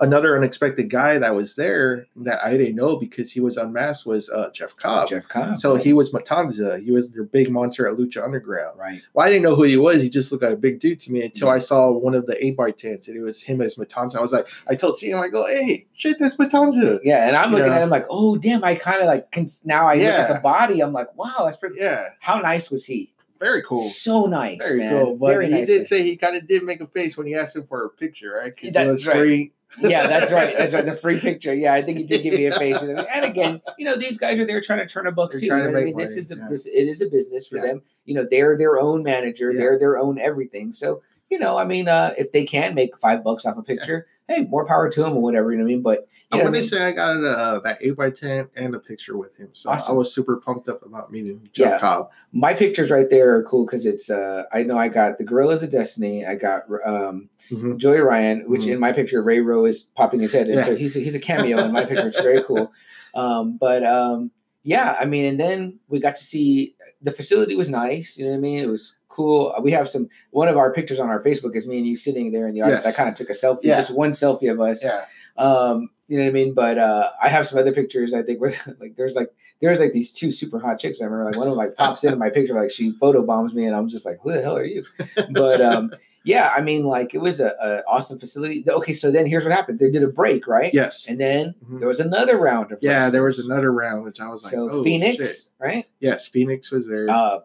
[0.00, 4.28] another unexpected guy that was there that I didn't know because he was unmasked was
[4.30, 5.08] uh, Jeff Cobb.
[5.08, 5.58] Jeff Cobb.
[5.58, 5.84] So right.
[5.84, 6.82] he was Matanza.
[6.82, 8.78] He was their big monster at Lucha Underground.
[8.78, 9.02] right.
[9.12, 10.02] Well, I didn't know who he was.
[10.02, 12.44] He just looked like a big dude to me until I saw one of the
[12.44, 14.16] 8 by 10s and it was him as Matanza.
[14.16, 16.98] I was like, I told CM, I go, hey, shit, that's Matanza.
[17.04, 17.76] Yeah, and I'm looking Yeah.
[17.76, 18.64] at him like, oh damn!
[18.64, 19.86] I kind of like can, now.
[19.86, 20.80] I look at the body.
[20.80, 21.76] I'm like, wow, that's pretty.
[21.78, 23.12] Yeah, How nice was he?
[23.40, 23.88] Very cool.
[23.88, 24.92] So nice, Very man.
[25.04, 25.16] cool.
[25.16, 25.66] But Very he nice.
[25.66, 25.86] did man.
[25.86, 28.32] say he kind of did make a face when you asked him for a picture,
[28.32, 28.54] right?
[28.72, 29.16] That's was right.
[29.16, 29.52] free.
[29.80, 30.54] yeah, that's right.
[30.56, 30.84] That's right.
[30.84, 31.54] The free picture.
[31.54, 32.82] Yeah, I think he did give me a face.
[32.82, 35.40] And, and again, you know, these guys are there trying to turn a buck They're
[35.40, 35.46] too.
[35.46, 35.96] You know to what I mean?
[35.96, 36.48] This is a yeah.
[36.50, 37.62] this it is a business for Yeah.
[37.66, 37.82] them.
[38.04, 39.50] You know, they're their own manager.
[39.50, 39.58] Yeah.
[39.60, 40.72] They're their own everything.
[40.72, 44.06] So you know, I mean, uh, if they can make five bucks off a picture,
[44.30, 45.50] hey, more power to him or whatever.
[45.50, 45.82] You know what I mean?
[45.82, 48.48] But I you know want I to say I got uh, that eight by ten
[48.56, 49.96] and a picture with him, so I Awesome.
[49.96, 51.78] was super pumped up about meeting Jeff Yeah.
[51.78, 52.10] Cobb.
[52.32, 55.62] my pictures right there are cool because it's uh I know I got the Guerrillas
[55.62, 57.78] of Destiny, I got um Mhm.
[57.78, 58.72] Joey Ryan, which Mhm.
[58.74, 60.64] in my picture Ray Rowe is popping his head in, Yeah.
[60.64, 62.06] so he's a, he's a cameo in my picture.
[62.08, 62.70] It's very cool.
[63.14, 64.30] Um, but um,
[64.62, 68.16] yeah, I mean, and then we got to see the facility was nice.
[68.16, 68.62] You know what I mean?
[68.62, 69.54] It was cool.
[69.62, 72.32] We have some one of our pictures on our Facebook is me and you sitting
[72.32, 72.84] there in the audience.
[72.86, 72.94] Yes.
[72.94, 73.76] I kind of took a selfie, Yeah.
[73.76, 74.82] just one selfie of us.
[74.82, 75.04] Yeah,
[75.36, 76.54] Um, you know what I mean?
[76.54, 78.14] But uh, I have some other pictures.
[78.14, 81.00] I think where like there's like there's like these two super hot chicks.
[81.00, 83.52] I remember like one of them like pops into my picture like she photo bombs
[83.54, 84.84] me, and I'm just like, who the hell are you?
[85.32, 85.92] But um,
[86.24, 88.64] yeah, I mean like it was a, a awesome facility.
[88.68, 89.78] Okay, so then here's what happened.
[89.78, 90.72] They did a break, right?
[90.74, 91.78] yes, And then Mhm.
[91.78, 93.10] there was another round of yeah.
[93.10, 95.48] There was another round which I was like, so oh, Phoenix, shit.
[95.58, 95.84] right?
[96.00, 97.06] Yes, Phoenix was there.
[97.08, 97.40] Uh,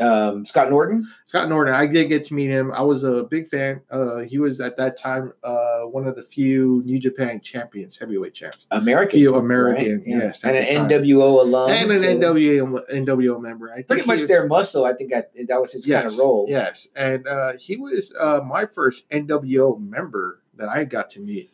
[0.00, 1.08] um, Scott Norton.
[1.24, 2.72] Scott Norton, I did get to meet him.
[2.72, 3.80] I was a big fan.
[3.90, 8.34] Uh, he was at that time uh, one of the few New Japan champions, heavyweight
[8.34, 8.66] champs.
[8.70, 10.02] American, Few American, right?
[10.06, 10.16] Yeah.
[10.18, 10.88] yes, and an time.
[10.88, 13.70] NWO alum, and an so NWO NWO member.
[13.70, 14.84] I think pretty much was- their muscle.
[14.84, 16.46] I think I, that was his yes, kind of role.
[16.48, 21.50] Yes, and uh, he was uh, my first NWO member that I got to meet.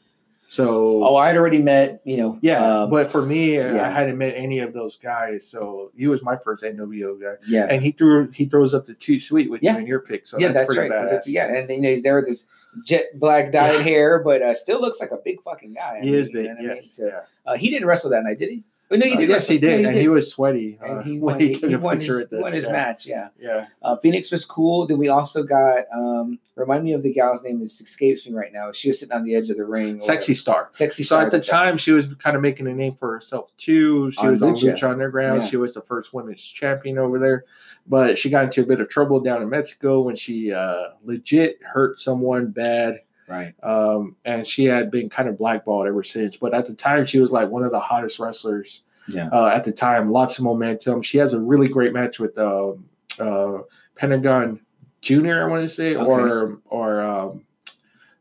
[0.52, 2.38] So Oh, I'd already met, you know.
[2.42, 3.86] yeah, um, but for me, yeah.
[3.86, 5.46] I hadn't met any of those guys.
[5.48, 8.94] So he was my first NWO guy, yeah, and he threw he throws up the
[8.94, 9.72] two sweet with Yeah.
[9.76, 10.26] you in your pick.
[10.26, 11.22] So yeah, that's, that's, pretty right.
[11.26, 12.44] yeah, and you know he's there with his
[12.84, 13.80] jet black dyed Yeah.
[13.82, 15.96] hair, but uh, still looks like a big fucking guy.
[15.96, 16.44] I he mean, is you big.
[16.48, 16.82] know what I mean?
[16.82, 17.20] So, yeah.
[17.46, 18.62] uh, he didn't wrestle that night, did he?
[18.92, 20.78] Oh, no, he Uh, yes, he did, Yeah, and he was sweaty.
[20.82, 22.72] uh, and he won, he, he won his, he won his yeah.
[22.72, 23.06] match.
[23.06, 24.86] Yeah, Yeah, uh, Phoenix was cool.
[24.86, 27.60] Then we also got um, remind me of the gal's name.
[27.62, 28.70] It escapes me right now.
[28.72, 29.98] She was sitting on the edge of the ring.
[30.00, 30.68] sexy star.
[30.72, 31.02] sexy.
[31.04, 34.10] So Star, at the time, she was kind of making a name for herself too.
[34.10, 34.74] She On was on Lucha.
[34.74, 35.42] Lucha Underground.
[35.42, 35.48] Yeah.
[35.48, 37.44] She was the first women's champion over there,
[37.86, 41.58] but she got into a bit of trouble down in Mexico when she uh, legit
[41.62, 43.00] hurt someone bad,
[43.32, 43.54] right?
[43.64, 46.36] um, and she had been kind of blackballed ever since.
[46.36, 49.28] But at the time, she was like one of the hottest wrestlers Yeah.
[49.32, 50.12] uh, at the time.
[50.12, 51.02] Lots of momentum.
[51.02, 53.58] She has a really great match with um, uh,
[53.96, 54.60] Pentagon
[55.00, 55.42] Junior.
[55.44, 56.04] I want to say, Okay.
[56.04, 57.44] or or um,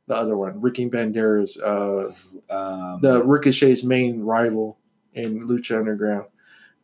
[0.07, 1.61] the other one, Ricky Banderas.
[1.61, 2.13] Uh,
[2.49, 4.77] Um, the Ricochet's main rival
[5.13, 6.25] in Lucha Underground.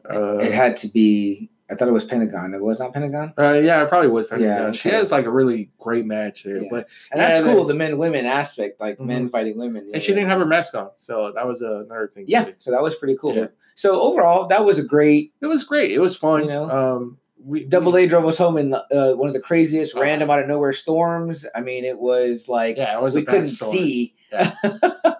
[0.10, 1.50] Uh, it had to be.
[1.69, 2.53] I thought it was Pentagon.
[2.53, 3.34] It was not Pentagon.
[3.38, 4.67] uh, yeah, it probably was Pentagon.
[4.67, 6.67] Yeah, She has like a really great match there, Yeah.
[6.71, 7.65] but And that's Yeah, cool.
[7.65, 9.32] then- The men women aspect, like men Mhm.
[9.32, 9.89] fighting women.
[9.93, 12.25] and she didn't have her mask on, so that was another thing.
[12.27, 12.53] Yeah, too.
[12.60, 13.36] so that was pretty cool.
[13.36, 13.47] Yeah.
[13.75, 15.34] So overall, that was a great.
[15.41, 15.91] it was great.
[15.91, 16.43] It was fun.
[16.43, 16.69] You know?
[16.69, 20.01] um, we Double A drove us home in uh, one of the craziest Oh.
[20.01, 21.45] random out of nowhere storms.
[21.53, 23.13] I mean, it was like Yeah, it was.
[23.15, 23.71] we couldn't storm.
[23.73, 24.15] see.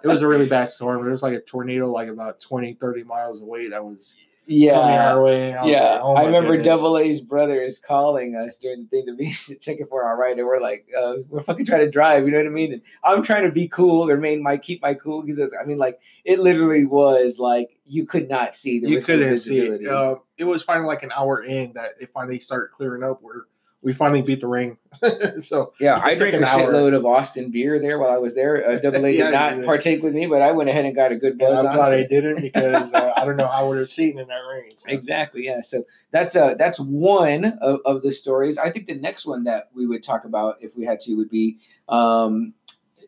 [0.04, 1.06] It was a really bad storm.
[1.06, 3.68] It was like a tornado, like about 20, 30 miles away.
[3.68, 4.16] That was
[4.48, 5.12] yeah.
[5.12, 5.54] our way.
[5.54, 6.66] I Yeah, like, oh I remember goodness.
[6.66, 10.38] Double A's brother is calling us during the thing to be checking for our ride,
[10.38, 12.72] and we're like, uh, we're fucking trying to drive, you know what I mean?
[12.72, 15.78] And I'm trying to be cool, or main my keep my cool because I mean,
[15.78, 19.86] like, it literally was like you could not see the you couldn't see it.
[19.86, 23.46] Uh, it was finally like an hour in that it finally started clearing up where
[23.80, 24.76] we finally beat the ring.
[25.40, 28.66] so Yeah, I drank a shitload of Austin beer there while I was there.
[28.68, 29.64] Uh, Double A Yeah, did not did.
[29.66, 31.74] partake with me, but I went ahead and got a good buzz I'm on.
[31.76, 34.26] glad so- I didn't because uh, I don't know how I would have seen in
[34.28, 34.70] that rain.
[34.72, 34.90] So.
[34.90, 35.44] Exactly.
[35.46, 35.60] Yeah.
[35.60, 38.58] So that's uh that's one of, of the stories.
[38.58, 41.30] I think the next one that we would talk about if we had to would
[41.30, 42.54] be um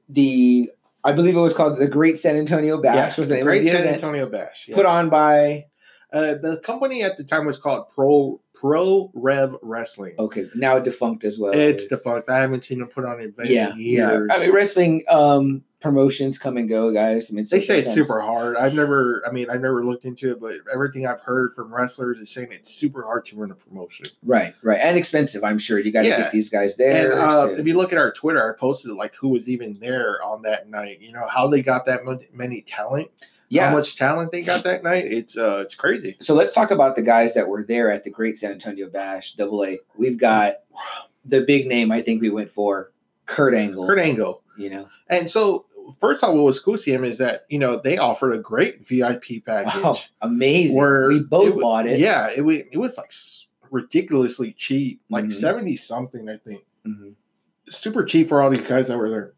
[0.08, 0.70] the
[1.02, 2.94] I believe it was called the Great San Antonio Bash.
[2.94, 4.68] Yes, was the the name of Great San Antonio Bash.
[4.72, 5.66] put on by
[6.12, 10.14] Uh, the company at the time was called Pro Pro Rev Wrestling.
[10.18, 11.52] okay now defunct as well.
[11.52, 12.28] it's It's- defunct.
[12.28, 14.20] I haven't seen them put on an event yeah in yeah.
[14.30, 17.30] I mean wrestling um promotions come and go, guys.
[17.30, 18.54] I mean they say it's super hard.
[18.58, 22.18] I've never, I mean, I've never looked into it, but everything I've heard from wrestlers
[22.18, 24.04] is saying it's super hard to run a promotion.
[24.22, 25.42] right right and expensive.
[25.42, 26.18] I'm sure you got to Yeah.
[26.18, 27.12] get these guys there.
[27.12, 29.78] and uh, so- if you look at our Twitter, I posted like who was even
[29.80, 31.00] there on that night.
[31.00, 32.02] You know how they got that
[32.34, 33.08] many talent.
[33.50, 35.04] Yeah, How much talent they got that night?
[35.06, 36.16] It's uh, it's crazy.
[36.20, 39.34] So let's talk about the guys that were there at the Great San Antonio Bash,
[39.34, 39.78] Double A.
[39.96, 40.54] We've got
[41.24, 42.92] the big name I think we went for,
[43.26, 43.86] Kurt Angle.
[43.86, 44.42] Kurt Angle.
[44.56, 45.66] you know, And so,
[46.00, 48.86] first off, what was cool to him is that you know they offered a great
[48.86, 49.72] VIP package.
[49.84, 50.76] oh, amazing.
[50.78, 51.98] where we both wa- bought it.
[52.00, 53.12] Yeah, it was it was like
[53.70, 55.32] ridiculously cheap, like Mhm.
[55.32, 56.64] seventy something, I think.
[56.86, 57.14] Mhm.
[57.68, 59.34] Super cheap for all these guys that were there.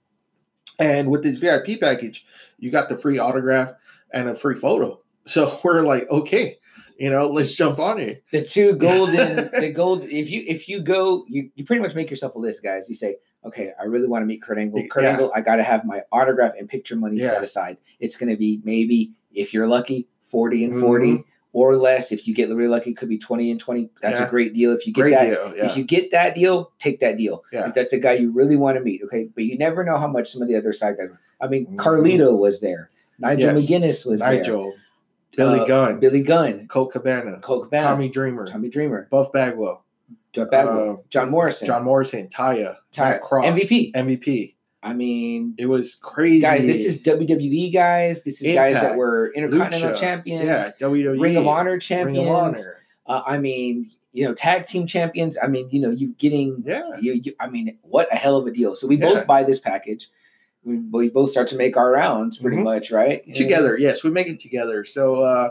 [0.78, 2.24] And with this VIP package,
[2.58, 3.72] you got the free autograph
[4.12, 5.00] and a free photo.
[5.26, 6.58] So we're like, okay,
[6.98, 8.22] you know, let's jump on it.
[8.32, 10.04] The two golden, the gold.
[10.04, 12.88] If you if you go, you you pretty much make yourself a list, guys.
[12.88, 14.84] You say, okay, I really want to meet Kurt Angle.
[14.90, 15.10] Kurt Yeah.
[15.10, 17.30] Angle, I got to have my autograph and picture money Yeah.
[17.30, 17.78] set aside.
[18.00, 20.80] It's going to be maybe if you're lucky, forty and Mhm.
[20.80, 22.12] 40 or less.
[22.12, 23.90] If you get really lucky, it could be twenty and twenty.
[24.00, 24.72] That's a great deal.
[24.72, 25.54] If you get Great that, deal.
[25.56, 25.66] Yeah.
[25.70, 27.42] If you get that deal, take that deal.
[27.52, 27.68] Yeah.
[27.68, 29.28] If that's a guy you really want to meet, okay.
[29.34, 31.08] But you never know how much some of the other side guys.
[31.40, 31.76] I mean, Mhm.
[31.76, 32.90] Carlito was there.
[33.22, 33.60] Nigel Yes.
[33.70, 34.34] McGuinness was there.
[34.34, 34.74] Nigel,
[35.36, 39.82] Billy Uh, Gunn, Billy Gunn, Colt Cabana, Colt Cabana, Tommy Dreamer, Tommy Dreamer, Buff Bagwell,
[40.34, 43.92] Bagwell, uh, John Morrison, John Morrison, Taya, Matt Cross, MVP.
[43.94, 44.54] MVP.
[44.84, 48.24] I mean, It was crazy, guys, this is WWE guys.
[48.24, 52.28] This is guys that were Intercontinental Lucha, champions, yeah, WWE, Ring of Honor Ring champions.
[52.28, 55.38] of Honor, Uh, I mean, you know, tag team champions.
[55.42, 57.32] I mean, you know, you getting yeah, you, you.
[57.40, 58.74] I mean, what a hell of a deal.
[58.74, 59.06] So we Yeah.
[59.14, 60.10] both buy this package.
[60.64, 62.62] We, we both start to make our rounds, pretty Mhm.
[62.64, 63.22] much, right?
[63.34, 63.76] together.
[63.78, 64.84] Yes, we make it together.
[64.84, 65.50] So uh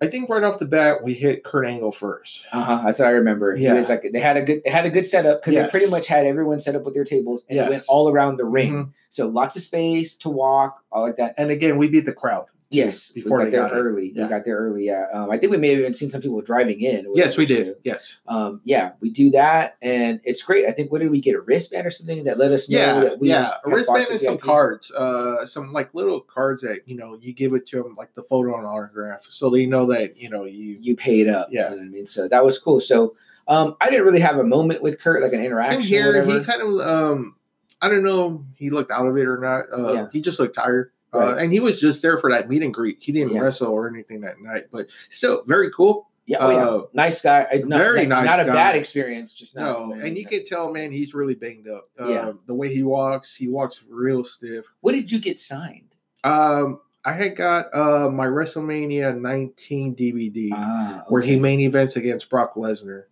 [0.00, 2.48] I think right off the bat we hit Kurt Angle first.
[2.52, 2.82] Uh huh.
[2.84, 3.54] That's what I remember.
[3.54, 3.74] Yeah.
[3.74, 6.06] was like they had a good they had a good setup because they pretty much
[6.08, 8.72] had everyone set up with their tables and it went all around the ring.
[8.72, 8.88] Mhm.
[9.10, 11.34] So lots of space to walk, all like that.
[11.36, 12.46] And again, we beat the crowd.
[12.72, 14.12] Yes, before we they got there got early.
[14.14, 14.24] Yeah.
[14.24, 14.84] We got there early.
[14.84, 17.06] Yeah, um, I think we may have even seen some people driving in.
[17.14, 17.76] Yes, we did.
[17.84, 18.18] Yes.
[18.26, 20.66] um, yeah, we do that, and it's great.
[20.68, 23.00] I think what did we get a wristband or something that let us know Yeah,
[23.00, 23.54] that we yeah.
[23.64, 24.90] A wristband and some cards.
[24.90, 28.22] Uh some like little cards that, you know, you give it to them like the
[28.22, 29.26] photo and autograph.
[29.30, 31.48] So they know that, you know, you You paid up.
[31.50, 31.70] Yeah.
[31.70, 32.06] you know I mean.
[32.06, 32.80] So that was cool.
[32.80, 33.14] So
[33.48, 35.80] um, I didn't really have a moment with Kurt, like an interaction.
[35.82, 37.36] or here, he kind of um
[37.80, 39.64] I don't know, he looked out of it or not.
[39.76, 40.06] Uh Yeah.
[40.12, 40.92] he just looked tired.
[41.14, 42.98] Uh, and he was just there for that meet and greet.
[43.00, 43.40] He didn't Yeah.
[43.40, 46.08] wrestle or anything that night, but still very cool.
[46.26, 46.66] yeah, oh, yeah.
[46.68, 47.42] uh, nice guy.
[47.52, 48.54] Uh, Not, very not, nice not a guy.
[48.54, 49.32] bad experience.
[49.34, 49.88] Just not.
[49.88, 51.88] No, and you can tell, man, he's really banged up.
[52.00, 52.32] Uh, Yeah.
[52.46, 54.64] the way he walks, he walks real stiff.
[54.82, 55.94] What did you get signed?
[56.24, 61.40] Um, I had got uh my WrestleMania 19 DVD Ah, where he okay.
[61.40, 63.04] main events against Brock Lesnar.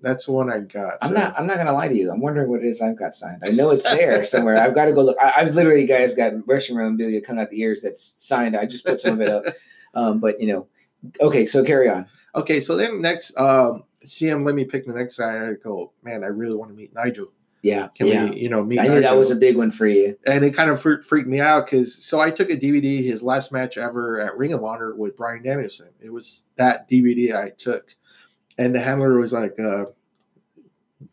[0.00, 0.94] That's the one I got.
[1.02, 1.38] I'm so- not.
[1.38, 2.10] I'm not gonna lie to you.
[2.10, 3.42] I'm wondering what it is I've got signed.
[3.44, 4.56] I know it's there somewhere.
[4.56, 5.16] I've got to go look.
[5.20, 8.56] I, I've literally, guys, got wrestling memorabilia coming out the ears that's signed.
[8.56, 9.44] I just put some of it up.
[9.94, 10.66] Um, but you know,
[11.20, 11.46] okay.
[11.46, 12.06] So carry on.
[12.34, 15.48] Okay, so then next, um, CM let me pick the next guy.
[15.48, 17.32] I go, man, I really want to meet Nigel.
[17.62, 18.30] Yeah, Can yeah.
[18.30, 18.78] we, you know, meet?
[18.78, 20.16] I knew that was a big one for you.
[20.26, 23.22] and it kind of fre- freaked me out because so I took a DVD, his
[23.22, 25.88] last match ever at Ring of Honor with Bryan Danielson.
[26.00, 27.96] It was that DVD I took,
[28.58, 29.86] and the handler was like, uh,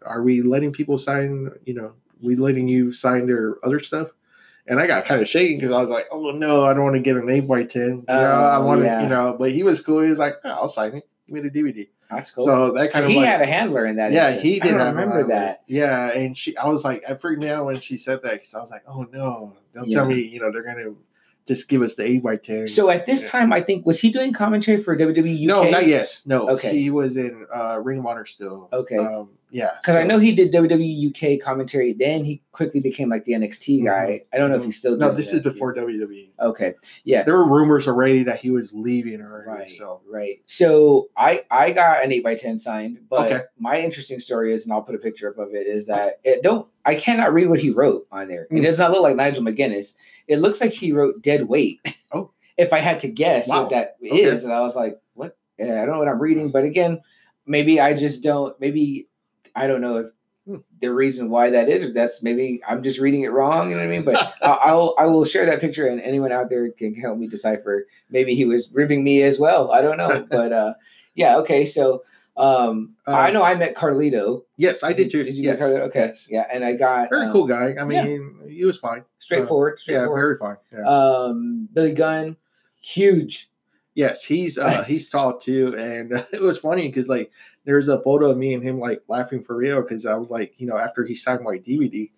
[0.06, 1.52] "Are we letting people sign?
[1.66, 4.10] You know, we letting you sign their other stuff?"
[4.68, 6.96] And I got kind of shaking because I was like, "Oh no, I don't want
[6.96, 8.04] to get an eight by ten.
[8.08, 9.04] Know, I Oh, want to, yeah.
[9.04, 10.02] you know." But he was cool.
[10.02, 11.08] He was like, "Yeah, "I'll sign it.
[11.28, 12.46] Give me the DVD." That's cool.
[12.46, 14.12] So that So kind of he like, had a handler in that.
[14.12, 14.44] yeah, instance.
[14.44, 14.72] he I did.
[14.78, 15.64] don't remember that.
[15.68, 18.54] Yeah, and she, I was like, I freaked me out when she said that because
[18.54, 20.00] I was like, oh no, don't Yeah.
[20.00, 20.94] tell me, you know, they're gonna
[21.48, 22.68] just give us the eight by ten.
[22.68, 23.30] So at this Yeah.
[23.30, 25.48] time, I think was he doing commentary for WWE UK?
[25.48, 26.50] no, not yes, no.
[26.50, 26.72] Okay.
[26.78, 28.70] he was in uh, Ring of Honor still.
[28.74, 28.98] Okay.
[28.98, 31.94] um, yeah, Because I know he did WWE UK commentary.
[31.94, 34.24] Then he quickly became like the NXT guy.
[34.34, 34.98] I don't know if he's still.
[34.98, 35.38] No, this that.
[35.38, 36.32] is before WWE.
[36.42, 36.74] Okay,
[37.06, 39.48] yeah, There were rumors already that he was leaving already.
[39.50, 40.42] right, So right.
[40.46, 43.44] So I I got an eight by ten signed, but Okay.
[43.58, 46.44] my interesting story is, and I'll put a picture up of it, is that it
[46.44, 46.68] don't.
[46.86, 48.48] I cannot read what he wrote on there.
[48.52, 48.64] It Mm.
[48.64, 49.94] does not look like Nigel McGuinness.
[50.28, 51.80] It looks like he wrote dead weight.
[52.12, 52.32] Oh.
[52.58, 53.62] if I had to guess Wow.
[53.62, 54.44] what that is, Okay.
[54.44, 55.38] and I was like, what?
[55.58, 57.00] Yeah, I don't know what I'm reading, but again,
[57.46, 58.60] maybe I just don't.
[58.60, 59.08] Maybe
[59.56, 60.08] I don't know if
[60.80, 63.70] the reason why that is, or that's maybe I'm just reading it wrong.
[63.70, 64.04] You know what I mean?
[64.04, 67.88] But I'll, I'll share that picture, and anyone out there can help me decipher.
[68.10, 69.72] Maybe he was ribbing me as well.
[69.72, 70.74] I don't know, but uh,
[71.16, 71.66] yeah, okay.
[71.66, 72.04] So
[72.38, 74.44] um, Uh, I know I met Carlito.
[74.58, 75.24] yes, I did too.
[75.24, 75.80] Did you yes, meet Carlito?
[75.88, 76.28] Okay, yes.
[76.30, 77.70] yeah, and I got Very um, cool guy.
[77.72, 77.84] I yeah.
[77.86, 79.04] mean, he was fine.
[79.20, 80.20] straightforward, Yeah, straightforward.
[80.20, 80.58] very fine.
[80.72, 80.86] Yeah.
[80.86, 82.36] um, Billy Gunn,
[82.82, 83.50] huge.
[83.96, 87.32] Yes, he's uh he's tall too, and it was funny because like
[87.66, 90.54] there's a photo of me and him like laughing for real because I was like,
[90.58, 92.12] you know, after he signed my DVD,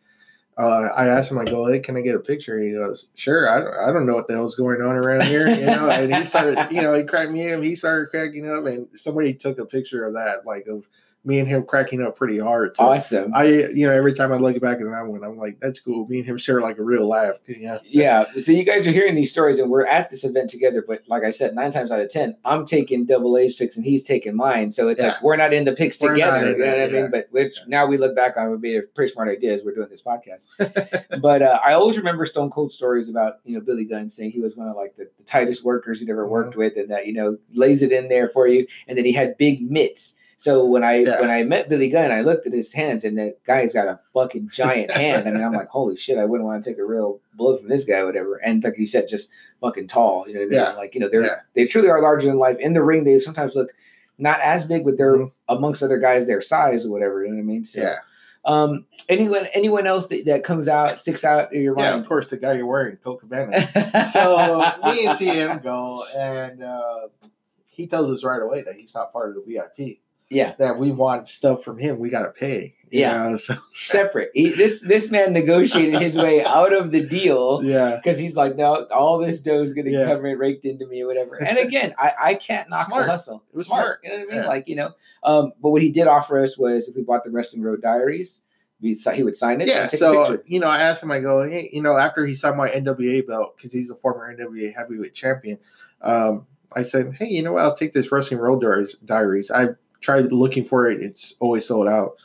[0.57, 2.57] uh, I asked him, I go, hey, can I get a picture?
[2.57, 3.47] And he goes, sure.
[3.47, 5.89] I don't, I don't know what the hell's going on around here, you know.
[5.89, 7.61] And he started, you know, he cracked me up.
[7.61, 10.87] He started cracking up, and somebody took a picture of that, like of
[11.27, 12.75] me and him cracking up pretty hard.
[12.75, 13.33] So Awesome.
[13.35, 16.07] I, you know, every time I look back at that one, I'm like, that's cool.
[16.07, 17.35] Me and him share like a real laugh.
[17.47, 18.23] Yeah, yeah.
[18.39, 20.83] So you guys are hearing these stories, and we're at this event together.
[20.87, 23.85] But like I said, nine times out of ten, I'm taking double A's picks, and
[23.85, 24.71] he's taking mine.
[24.71, 25.09] So it's Yeah.
[25.09, 26.51] like we're not in the picks We're together.
[26.51, 27.11] You know it, what I mean?
[27.11, 27.63] But which Yeah.
[27.67, 30.01] now we look back on would be a pretty smart idea as we're doing this
[30.01, 30.45] podcast.
[31.21, 34.39] but uh, I always remember Stone Cold stories about you know Billy Gunn saying he
[34.39, 36.31] was one of like the, the tightest workers he'd ever Mm-hmm.
[36.31, 39.11] worked with, and that you know lays it in there for you, and then he
[39.11, 40.15] had big mitts.
[40.39, 41.19] So when I Yeah.
[41.19, 43.99] when I met Billy Gunn, I looked at his hands, and that guy's got a
[44.13, 45.27] fucking giant hand.
[45.27, 47.69] I mean, I'm like, holy shit, I wouldn't want to take a real blow from
[47.69, 48.35] this guy, or whatever.
[48.37, 49.29] And like you said, just
[49.61, 50.25] fucking tall.
[50.27, 50.59] You know what I mean?
[50.59, 50.71] Yeah.
[50.73, 51.35] Like you know, they're Yeah.
[51.55, 52.57] they truly are larger than life.
[52.59, 53.73] In the ring, they sometimes look
[54.19, 55.31] not as big, but they're Mhm.
[55.49, 57.23] amongst other guys their size or whatever.
[57.23, 57.65] You know what I mean?
[57.65, 57.95] So, yeah,
[58.45, 61.95] um, anyone anyone else that, that comes out sticks out in your mind?
[61.95, 61.99] yeah.
[62.01, 63.59] Of course, the guy you're wearing, Colt Cabana.
[64.13, 64.59] so
[64.91, 67.07] me and CM go, and uh,
[67.65, 69.99] he tells us right away that he's not part of the VIP.
[70.29, 72.75] Yeah, That we want stuff from him, we got to pay.
[72.89, 73.29] you Yeah.
[73.29, 74.31] know, so separate.
[74.33, 78.55] He, this this man negotiated his way out of the deal yeah, because he's like,
[78.55, 80.05] no, all this dough is going to Yeah.
[80.05, 81.35] come in raked into me or whatever.
[81.41, 83.05] And again, I, I can't knock Smart.
[83.05, 83.43] the hustle.
[83.53, 83.99] It was smart, smart.
[84.03, 84.43] You know what I mean?
[84.43, 84.47] Yeah.
[84.47, 84.91] Like you know.
[85.23, 88.41] Um, but what he did offer us was if we bought the Wrestling Road Diaries,
[88.81, 89.67] he would sign it.
[89.67, 89.81] yeah.
[89.83, 90.43] and take a So picture.
[90.45, 91.11] you know, I asked him.
[91.11, 94.33] I go, hey, you know, after he signed my NWA belt because he's a former
[94.35, 95.57] NWA heavyweight champion.
[96.01, 97.63] Um, I said, hey, you know what?
[97.63, 98.95] I'll take this Wrestling Road Diaries.
[99.03, 99.49] Diaries.
[99.49, 99.69] I
[100.01, 101.01] tried looking for it.
[101.01, 102.15] It's always sold out.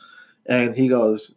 [0.45, 1.33] And he goes,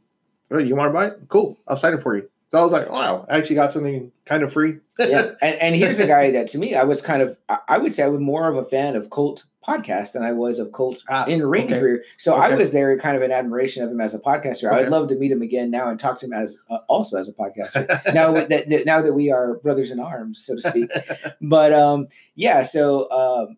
[0.50, 1.20] oh, you want to buy it?
[1.28, 1.58] Cool.
[1.68, 2.28] I'll sign it for you.
[2.50, 4.78] So I was like, wow, I actually got something kind of free.
[4.98, 5.32] yeah.
[5.42, 7.36] And, and here's a guy that to me, I was kind of,
[7.68, 10.60] I, would say I was more of a fan of Colt podcast than I was
[10.60, 11.80] of Colt Ah, in ring okay.
[11.80, 12.04] career.
[12.18, 14.70] So I was there kind of in admiration of him as a podcaster.
[14.70, 17.16] I would love to meet him again now and talk to him as uh, also
[17.16, 17.86] as a podcaster.
[18.14, 20.90] now that, that now that we are brothers in arms, so to speak.
[21.40, 22.62] but um, yeah.
[22.62, 23.56] So um,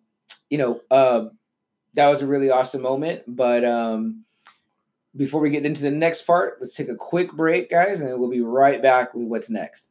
[0.49, 1.38] you know, um,
[1.99, 3.25] that was a really awesome moment.
[3.27, 4.25] But um,
[5.17, 8.31] before we get into the next part, let's take a quick break, guys, and we'll
[8.31, 9.91] be right back with what's next.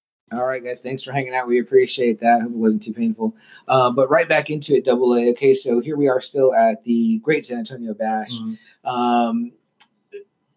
[0.31, 0.79] All right, guys.
[0.81, 1.47] Thanks for hanging out.
[1.47, 2.41] We appreciate that.
[2.41, 3.35] Hope it wasn't too painful.
[3.67, 5.29] Um, but right back into it, double A.
[5.31, 8.31] Okay, so here we are still at the Great San Antonio Bash.
[8.39, 8.57] Mhm.
[8.85, 9.51] Um,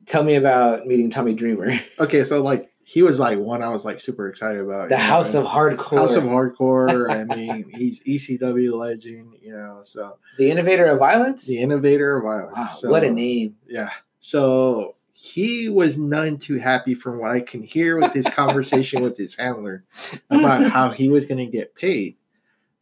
[0.07, 3.85] tell me about meeting Tommy Dreamer, Okay, so like he was like one I was
[3.85, 4.91] like super excited about.
[4.91, 7.11] the you know, House of Hardcore, House of Hardcore.
[7.11, 11.47] I mean, he's ECW legend, you know, so the innovator of violence.
[11.47, 12.57] the innovator of violence.
[12.57, 13.57] Wow, So, what a name!
[13.67, 13.89] Yeah.
[14.21, 19.17] So he was none too happy from what I can hear with his conversation with
[19.17, 19.85] his handler
[20.29, 22.17] about how he was going to get paid.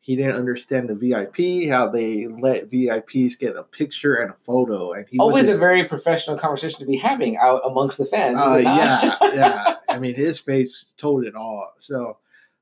[0.00, 4.92] He didn't understand the VIP, how they let VIPs get a picture and a photo,
[4.92, 8.40] and he Always a very professional conversation to be having out amongst the fans.
[8.40, 9.76] Uh, yeah, yeah.
[9.90, 11.74] I mean, his face told it all.
[11.78, 12.16] So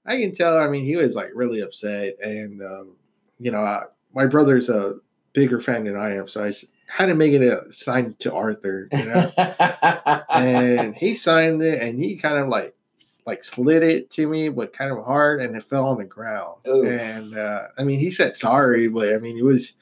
[0.05, 0.59] I can tell.
[0.59, 2.97] I mean, he was like really upset, and um,
[3.39, 4.97] you know, uh, my brother's a
[5.33, 6.53] bigger fan than I am, so I
[6.91, 8.89] had to make it a sign to Arthur.
[8.93, 9.33] You know,
[10.31, 12.75] and he signed it, and he kind of like
[13.27, 16.57] like slid it to me, but kind of hard, and it fell on the ground.
[16.67, 16.87] Oof.
[16.89, 19.75] And uh, I mean, he said sorry, but I mean, he was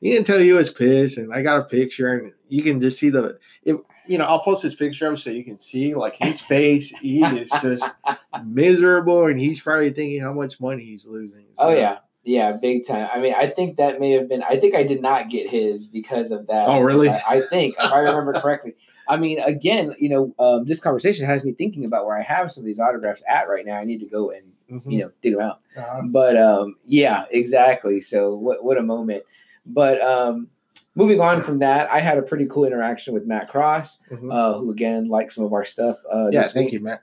[0.00, 2.80] he didn't tell you he was pissed, and I got a picture, and you can
[2.80, 3.38] just see the.
[3.64, 6.88] It, you know, I'll post this picture up so you can see like his face.
[6.90, 7.84] He is just
[8.44, 11.44] miserable, and he's probably thinking how much money he's losing.
[11.58, 13.08] oh So- yeah, yeah, big time.
[13.12, 14.42] I mean, I think that may have been.
[14.42, 16.68] I think I did not get his because of that.
[16.68, 17.08] Oh, really?
[17.08, 18.74] I, I think if I remember correctly.
[19.08, 22.52] I mean, again, you know, um, this conversation has me thinking about where I have
[22.52, 23.76] some of these autographs at right now.
[23.76, 24.90] I need to go and Mhm.
[24.92, 25.60] you know dig them out.
[25.76, 28.00] Uh, But um, yeah, exactly.
[28.00, 29.24] So what what a moment.
[29.66, 30.48] But um,
[30.94, 34.32] moving on from that, I had a pretty cool interaction with Matt Cross, mhm.
[34.32, 35.98] uh, who again liked some of our stuff.
[36.10, 36.74] Uh, yeah, thank week.
[36.74, 37.02] you, Matt.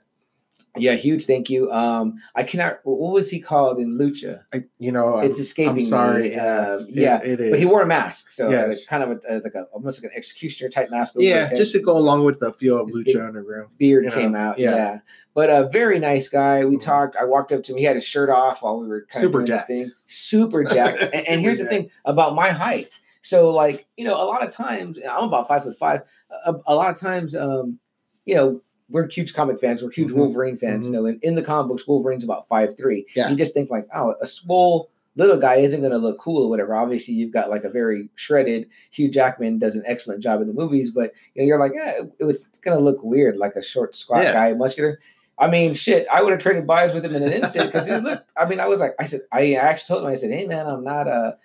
[0.76, 1.70] Yeah, huge thank you.
[1.72, 2.80] Um, I cannot.
[2.84, 4.42] What was he called in Lucha?
[4.52, 5.84] I, you know, It's I'm- escaping I'm me.
[5.84, 6.38] sorry.
[6.38, 7.50] Um, It- yeah, it is.
[7.50, 8.68] but he wore a mask, so uh, Yes.
[8.68, 11.14] like, kind of a, uh, like a almost like an executioner type mask.
[11.16, 13.68] Yeah, just to go along with the feel of His Lucha big- Underground.
[13.78, 14.58] beard you know, came out.
[14.58, 14.70] Yeah.
[14.74, 14.98] yeah.
[15.34, 16.64] but a very nice guy.
[16.64, 16.80] We Mhm.
[16.82, 17.16] talked.
[17.16, 17.78] I walked up to him.
[17.78, 19.68] He had his shirt off while we were kind Super of doing jacked.
[19.68, 19.92] thing.
[20.08, 21.00] Super jacked.
[21.02, 22.88] and, and Super here's the thing about my height.
[23.22, 26.02] So like you know, a lot of times I'm about five foot five.
[26.46, 27.78] A, a lot of times, um,
[28.24, 28.60] you know.
[28.90, 29.82] We're huge comic fans.
[29.82, 30.16] We're huge Mhm.
[30.16, 30.84] Wolverine fans.
[30.84, 30.88] Mhm.
[30.88, 33.06] You know, in, in the comic books, Wolverine's about five three.
[33.14, 33.30] Yeah.
[33.30, 36.50] You just think like, oh, a small little guy isn't going to look cool or
[36.50, 36.74] whatever.
[36.74, 40.54] Obviously, you've got like a very shredded Hugh Jackman does an excellent job in the
[40.54, 43.62] movies, but you know, you're like, yeah, it, it's going to look weird, like a
[43.62, 44.32] short, squat Yeah.
[44.32, 45.00] guy, muscular.
[45.38, 47.94] I mean, shit, I would have traded vibes with him in an instant because he
[47.96, 48.30] looked.
[48.36, 50.66] I mean, I was like, I said, I actually told him, I said, hey man,
[50.66, 51.38] I'm not a,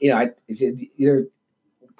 [0.00, 1.24] you know, I said, you're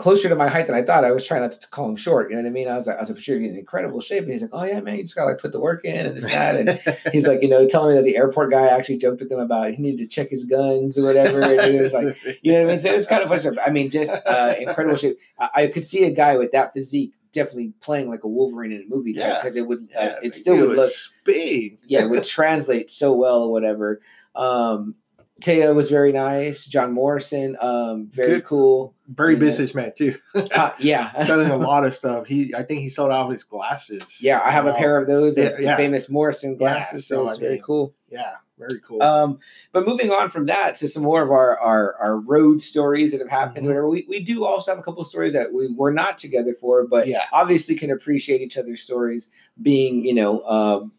[0.01, 1.05] closer to my height than I thought.
[1.05, 2.31] I was trying not to call him short.
[2.31, 2.69] You know what I mean?
[2.69, 4.23] I was like, I was like, sure, you're in incredible shape.
[4.23, 6.07] And he's like, oh yeah, man, you just got to like put the work in
[6.07, 6.57] and this that.
[6.57, 9.39] And he's like, you know, telling me that the airport guy actually joked with him
[9.39, 11.43] about he needed to check his guns or whatever.
[11.43, 12.81] And he was like, you know what I mean?
[12.81, 13.59] So it's kind of funny.
[13.61, 15.19] I mean, just uh, incredible shape.
[15.39, 18.81] I, I could see a guy with that physique definitely playing like a Wolverine in
[18.81, 19.39] a movie Yeah.
[19.39, 20.91] because it would, uh, it still would look,
[21.25, 21.79] big.
[21.87, 24.01] yeah, it would translate so well or whatever.
[24.35, 24.95] Um,
[25.41, 26.65] Taya was very nice.
[26.65, 28.45] John Morrison, um, very Good.
[28.45, 28.95] cool.
[29.09, 29.39] Very Yeah.
[29.41, 30.17] businessman too.
[30.35, 31.11] Uh, yeah.
[31.27, 32.27] Selling a lot of stuff.
[32.27, 34.23] He, I think he sold out his glasses.
[34.23, 35.77] Yeah, I have a pair of those, Yeah, the yeah.
[35.77, 37.07] famous Morrison glasses.
[37.07, 37.95] so it's I very mean, cool.
[38.09, 39.03] Yeah, very cool.
[39.03, 39.39] Um,
[39.73, 43.21] but moving on from that to some more of our our, our road stories that
[43.21, 43.69] have happened, Mhm.
[43.69, 43.89] whatever.
[43.89, 46.87] We, we do also have a couple of stories that we were not together for,
[46.87, 49.31] but yeah, obviously can appreciate each other's stories
[49.63, 50.93] being, you know, um,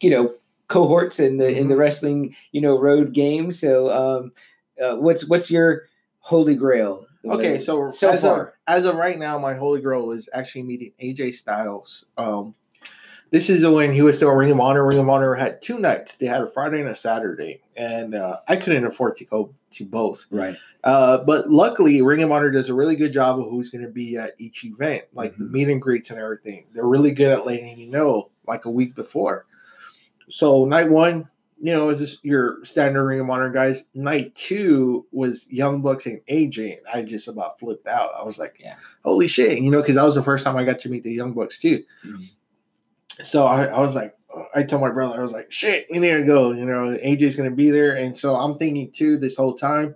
[0.00, 0.34] you know,
[0.68, 1.78] cohorts in the in the Mhm.
[1.78, 3.52] wrestling, you know, road game.
[3.52, 4.32] So um
[4.82, 5.84] uh, what's what's your
[6.20, 7.06] holy grail?
[7.24, 8.40] Okay, so, so as far.
[8.48, 12.04] of as of right now, my holy grail is actually meeting AJ Styles.
[12.16, 12.54] Um,
[13.30, 14.86] this is when he was still Ring of Honor.
[14.86, 18.38] Ring of Honor had two nights; they had a Friday and a Saturday, and uh,
[18.46, 20.24] I couldn't afford to go to both.
[20.30, 20.56] right.
[20.84, 23.90] Uh, but luckily, Ring of Honor does a really good job of who's going to
[23.90, 25.50] be at each event, like the Mhm.
[25.50, 26.66] meet and greets and everything.
[26.72, 29.46] They're really good at letting you know, like a week before.
[30.28, 31.28] So night one,
[31.60, 33.84] you know, is just your standard Ring of Honor guys.
[33.94, 36.78] Night two was Young Bucks and AJ.
[36.78, 38.10] And I just about flipped out.
[38.18, 38.74] I was like, Yeah.
[39.04, 41.12] holy shit, you know, because that was the first time I got to meet the
[41.12, 41.82] Young Bucks too.
[42.04, 42.28] Mhm.
[43.24, 44.14] So I, I was like,
[44.54, 46.52] I told my brother, I was like, shit, we need to go.
[46.52, 47.96] You know, AJ's going to be there.
[47.96, 49.94] And so I'm thinking too this whole time,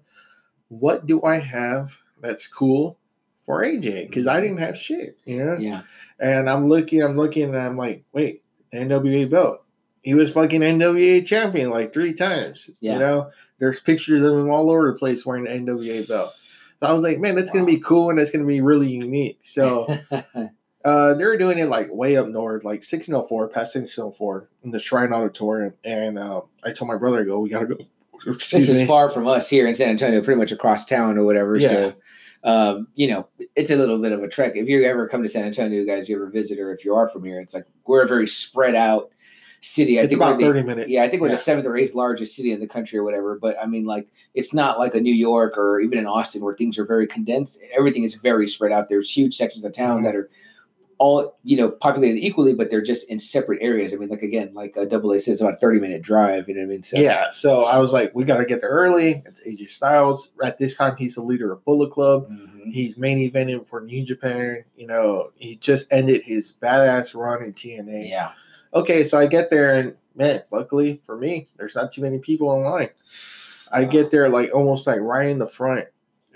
[0.68, 2.98] what do I have that's cool
[3.44, 4.08] for AJ?
[4.08, 5.56] Because I didn't have shit, you know?
[5.58, 5.82] Yeah.
[6.20, 9.62] And I'm looking, I'm looking, and I'm like, wait, NWA belt.
[10.02, 12.70] He was fucking NWA champion like three times.
[12.80, 12.94] Yeah.
[12.94, 16.34] You know, there's pictures of him all over the place wearing the NWA belt.
[16.80, 19.40] So I was like, man, that's gonna be cool and that's gonna be really unique.
[19.42, 19.86] So
[20.84, 24.80] uh they were doing it like way up north, like 1604, past 1604 in the
[24.80, 25.74] Shrine Auditorium.
[25.84, 27.76] And uh, I told my brother, I go, we gotta go.
[28.26, 28.82] Excuse this me.
[28.82, 31.56] is far from us here in San Antonio, pretty much across town or whatever.
[31.56, 31.68] Yeah.
[31.68, 31.94] So,
[32.44, 34.52] um, you know, it's a little bit of a trek.
[34.56, 37.08] If you ever come to San Antonio, guys, you ever visit, or if you are
[37.08, 39.10] from here, it's like we're a very spread out
[39.60, 39.98] city.
[39.98, 40.90] I it's think about the, 30 minutes.
[40.90, 41.34] yeah, I think we're Yeah.
[41.34, 43.38] the seventh or eighth largest city in the country or whatever.
[43.38, 46.54] But I mean, like, it's not like a New York or even in Austin where
[46.56, 47.60] things are very condensed.
[47.76, 48.88] Everything is very spread out.
[48.88, 50.04] There's huge sections of town Mhm.
[50.04, 50.30] that are
[50.98, 53.92] all you know populated equally, but they're just in separate areas.
[53.92, 56.46] I mean, like again, like a double A said, it's about a thirty minute drive.
[56.48, 56.82] You know what I mean?
[56.82, 59.22] So, Yeah, so I was like, we got to get there early.
[59.24, 60.30] It's AJ Styles.
[60.44, 62.30] At this time, he's the leader of Bullet Club.
[62.30, 62.70] Mhm.
[62.72, 64.64] He's main eventing for New Japan.
[64.76, 68.06] You know, he just ended his badass run in TNA.
[68.08, 68.32] yeah.
[68.72, 72.54] Okay, so I get there, and man, luckily for me, there's not too many people
[72.54, 72.90] in line.
[73.72, 75.86] I get there like almost like right in the front,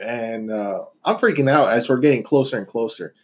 [0.00, 3.14] and uh, I'm freaking out as we're getting closer and closer.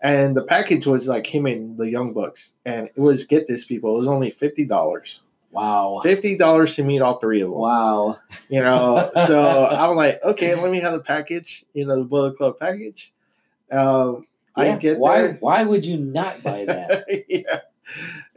[0.00, 3.64] And the package was like him and the Young Bucks, and it was get this
[3.64, 3.94] people.
[3.94, 5.22] It was only fifty dollars.
[5.50, 6.00] Wow.
[6.02, 7.58] Fifty dollars to meet all three of them.
[7.58, 8.18] Wow.
[8.50, 11.64] You know, so I'm like, okay, let me have the package.
[11.72, 13.12] You know, the Bullet Club package.
[13.72, 15.36] Um, I Yeah, get why there.
[15.40, 17.04] why would you not buy that?
[17.28, 17.60] yeah.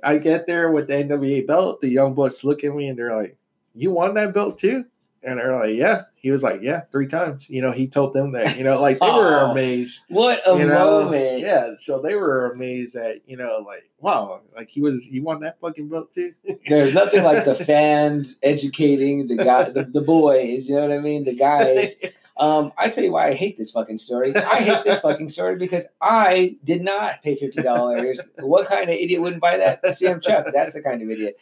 [0.04, 1.82] I get there with the NWA belt.
[1.82, 3.38] The young bucks look at me and they're like,
[3.76, 4.86] You won that belt too?
[5.24, 6.04] And they're like, Yeah.
[6.16, 7.50] He was like, Yeah, three times.
[7.50, 9.52] You know, he told them that, you know, like they were Oh.
[9.52, 10.00] amazed.
[10.10, 11.40] what a You know, moment.
[11.40, 11.72] yeah.
[11.80, 15.60] So they were amazed that, you know, like, wow, like he was, he won that
[15.60, 16.34] fucking belt too.
[16.68, 21.00] There's nothing like the fans educating the guy the, the boys, you know what I
[21.00, 21.24] mean?
[21.26, 21.96] The guys.
[22.38, 24.36] Um, I tell you why I hate this fucking story.
[24.36, 28.20] I hate this fucking story because I did not pay fifty dollars.
[28.40, 29.84] what kind of idiot wouldn't buy that?
[29.84, 31.38] CM Chunk, that's the kind of idiot.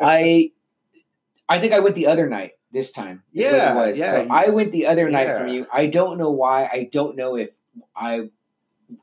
[0.00, 0.50] I
[1.48, 3.22] I think I went the other night this time.
[3.32, 3.98] is what it Yeah, was.
[3.98, 5.38] yeah, So I went the other night yeah.
[5.38, 5.66] from you.
[5.72, 6.64] I don't know why.
[6.70, 7.50] I don't know if
[7.94, 8.28] I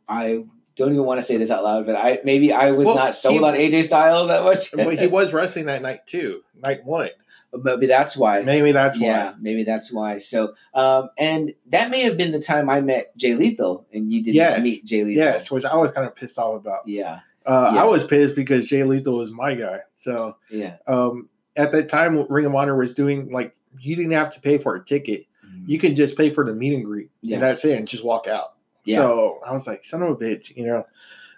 [0.08, 0.44] I
[0.76, 3.16] don't even want to say this out loud, but I maybe I was Well, not
[3.16, 4.72] sold he- on AJ Styles that much.
[4.74, 7.10] but he was wrestling that night too, night one.
[7.54, 8.42] Maybe that's why.
[8.42, 9.36] Maybe that's yeah, why.
[9.40, 10.18] maybe that's why.
[10.20, 14.24] So, um, and that may have been the time I met Jay Lethal, and you
[14.24, 15.24] didn't Yes, meet Jay Lethal.
[15.24, 16.88] Yes, which I was kind of pissed off about.
[16.88, 17.20] Yeah.
[17.46, 17.82] Uh, Yeah.
[17.82, 19.80] I was pissed because Jay Lethal was my guy.
[19.98, 20.76] So Yeah.
[20.88, 24.58] um, at that time, Ring of Honor was doing like you didn't have to pay
[24.58, 25.26] for a ticket.
[25.66, 27.10] You could just pay for the meet and greet.
[27.22, 27.36] Yeah.
[27.36, 28.54] And that's it, and just walk out.
[28.86, 28.98] Yeah.
[28.98, 30.86] So I was like, son of a bitch, you know.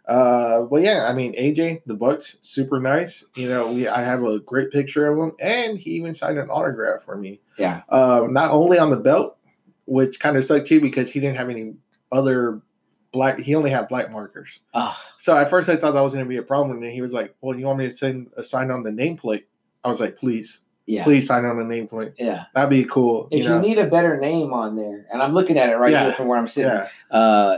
[0.08, 3.24] Uh, but yeah, I mean, AJ, the Bucks, super nice.
[3.36, 6.50] You know, we I have a great picture of him, and he even signed an
[6.50, 7.40] autograph for me.
[7.58, 7.82] Yeah.
[7.90, 9.38] Um, not only on the belt,
[9.86, 11.76] which kind of sucked too because he didn't have any
[12.12, 12.62] other
[13.12, 13.40] black.
[13.40, 14.60] He only had black markers.
[14.74, 16.92] Ah, So at first I thought that was going to be a problem, and then
[16.92, 19.44] he was like, "Well, you want me to send a sign on the nameplate?"
[19.86, 21.04] I was like, "Please, yeah.
[21.06, 22.14] please sign on the nameplate.
[22.18, 22.46] Yeah.
[22.54, 23.62] That'd be cool." If you, know?
[23.62, 26.06] need a better name on there, and I'm looking at it right Yeah.
[26.06, 27.58] here from where I'm sitting, yeah, uh,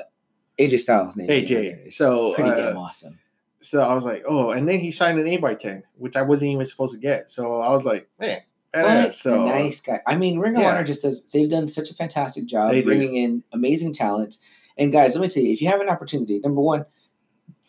[0.60, 1.28] AJ Styles name.
[1.28, 1.94] AJ.
[1.94, 3.20] So pretty uh, damn awesome.
[3.62, 6.22] so I was like, "Oh," and then he signed an eight by ten, which I
[6.22, 7.30] wasn't even supposed to get.
[7.30, 8.40] So I was like, "Man,
[8.74, 10.02] badass." a So nice guy.
[10.06, 10.72] I mean, Ring of Yeah.
[10.72, 11.24] Honor just does.
[11.32, 12.86] They've done such a fantastic job They do.
[12.88, 14.38] bringing in amazing talent.
[14.78, 16.86] And guys, let me tell you, if you have an opportunity, number one,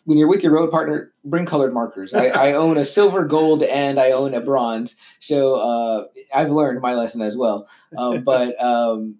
[0.03, 2.13] when you're with your road partner, bring colored markers.
[2.13, 4.95] I, I own a silver, gold, and I own a bronze.
[5.19, 7.67] So uh, I've learned my lesson as well.
[7.97, 9.15] Um, but um,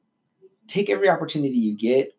[0.67, 2.16] take every opportunity you get.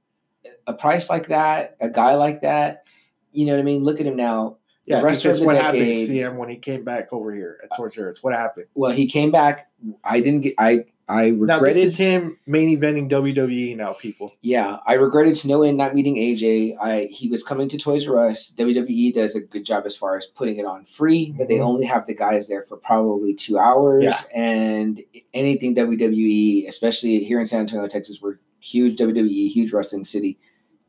[0.66, 2.84] A price like that, a guy like that,
[3.32, 3.84] you know what I mean?
[3.84, 4.56] Look at him now.
[4.86, 7.32] Yeah, the rest because of the what happened to CM when he came back over
[7.34, 8.22] here at Toys R Us?
[8.22, 8.66] What happened?
[8.74, 9.68] Well, he came back.
[10.02, 10.54] I didn't get.
[10.58, 11.86] I I Now this regretted.
[11.86, 14.32] is him main eventing WWE now, people.
[14.40, 16.76] yeah, I regretted to no end not meeting AJ.
[16.80, 18.50] I he was coming to Toys R Us.
[18.56, 21.64] WWE does a good job as far as putting it on free, but they Mhm.
[21.66, 24.04] only have the guys there for probably two hours.
[24.04, 24.20] Yeah.
[24.34, 25.02] And
[25.34, 30.38] anything WWE, especially here in San Antonio, Texas, we're huge WWE, huge wrestling city.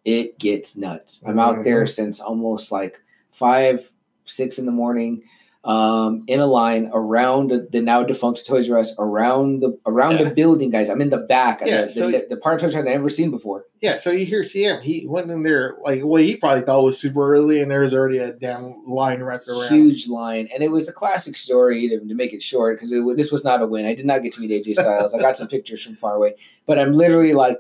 [0.06, 1.22] It gets nuts.
[1.26, 1.90] I'm out there Mhm.
[1.90, 3.02] since almost like
[3.32, 3.92] five,
[4.26, 5.24] six in the morning.
[5.66, 10.24] Um, in a line around the, now defunct Toys R Us, around the around Yeah.
[10.24, 10.88] the building, guys.
[10.90, 11.62] I'm in the back.
[11.66, 13.66] Yeah, the, so- the, the part of Toys R Us I've never seen before.
[13.82, 16.98] Yeah, so you hear CM, he went in there like what he probably thought was
[16.98, 19.68] super early, and there was already a damn line wrapped around.
[19.68, 23.30] Huge line, and it was a classic story to, to make it short because this
[23.30, 23.86] was not a win.
[23.86, 25.14] I did not get to meet AJ Styles.
[25.14, 26.36] I got some pictures from far away,
[26.68, 27.60] but I'm literally like,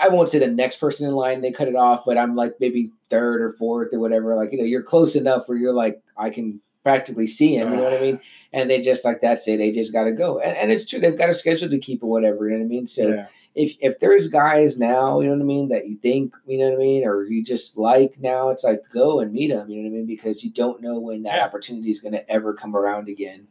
[0.00, 1.40] I won't say the next person in line.
[1.42, 4.36] They cut it off, but I'm like maybe third or fourth or whatever.
[4.36, 7.70] Like you know, you're close enough where you're like, I can practically see him.
[7.70, 8.20] You know what I mean?
[8.52, 9.58] And they just like that's it.
[9.58, 11.00] They just got to go, and, and it's true.
[11.00, 12.48] They've got a schedule to keep or whatever.
[12.48, 12.86] You know what I mean?
[12.86, 13.26] So yeah.
[13.54, 16.66] if if there's guys now, you know what I mean, that you think, you know
[16.70, 19.82] what I mean, or you just like now, it's like go and meet them, you
[19.82, 21.44] know what I mean, because you don't know when that Yeah.
[21.44, 23.46] opportunity is going to ever come around again.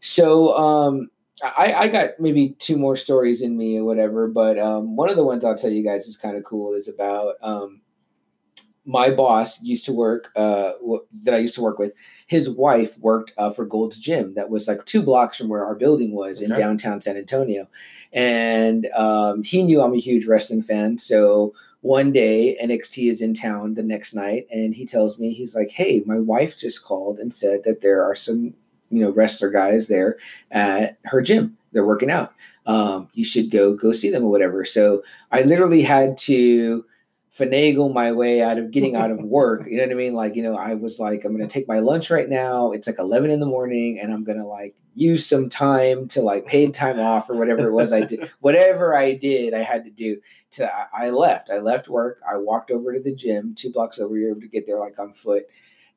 [0.00, 1.10] So um,
[1.42, 5.16] I, I got maybe two more stories in me or whatever, but um, one of
[5.16, 6.74] the ones I'll tell you guys is kind of cool.
[6.74, 7.80] Is about um,
[8.86, 10.72] my boss used to work uh,
[11.22, 11.92] that I used to work with.
[12.26, 15.74] His wife worked uh, for Gold's Gym, that was like two blocks from where our
[15.74, 17.68] building was in downtown San Antonio,
[18.12, 20.98] and um, he knew I'm a huge wrestling fan.
[20.98, 25.54] So one day NXT is in town the next night, and he tells me he's
[25.54, 28.54] like, "Hey, my wife just called and said that there are some
[28.90, 30.18] you know wrestler guys there
[30.50, 31.56] at her gym.
[31.72, 32.34] They're working out.
[32.66, 36.84] Um, you should go go see them or whatever." So I literally had to
[37.36, 39.66] finagle my way out of getting out of work.
[39.66, 40.14] You know what I mean?
[40.14, 42.72] Like, you know, I was like, I'm gonna take my lunch right now.
[42.72, 46.46] It's like 11 in the morning, and I'm gonna like use some time to like
[46.46, 48.30] paid time off or whatever it was I did.
[48.40, 50.20] Whatever I did, I had to do.
[50.52, 51.48] To I, I left.
[51.48, 52.20] I left work.
[52.28, 55.12] I walked over to the gym, two blocks over here to get there like on
[55.12, 55.44] foot.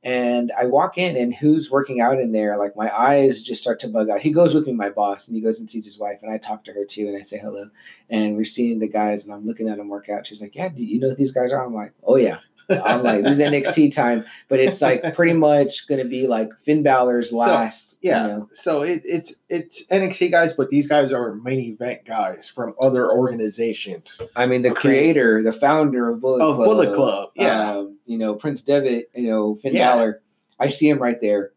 [0.04, 2.58] And I walk in, and who's working out in there?
[2.58, 4.22] Like my eyes just start to bug out.
[4.22, 6.38] He goes with me, my boss, and he goes and sees his wife, and I
[6.38, 7.70] talk to her too, and I say hello
[8.10, 10.28] and we're seeing the guys and I'm looking at them work out.
[10.28, 11.66] She's like, Yeah, do you know who these guys are?
[11.66, 12.40] I'm like, Oh yeah.
[12.70, 16.84] I'm like, this is NXT time, but it's like pretty much gonna be like Finn
[16.84, 17.96] Balor's last.
[18.02, 18.22] Yeah.
[18.22, 22.48] You know, So it, it's it's NXT guys, but these guys are main event guys
[22.54, 24.22] from other organizations.
[24.36, 24.82] I mean the Okay.
[24.82, 26.68] creator, the founder of Bullet Of Club.
[26.68, 27.72] Bullet Club, yeah.
[27.72, 29.94] um, you know, Prince Devitt, you know, Finn Yeah.
[29.96, 30.22] Balor.
[30.60, 31.52] I see him right there.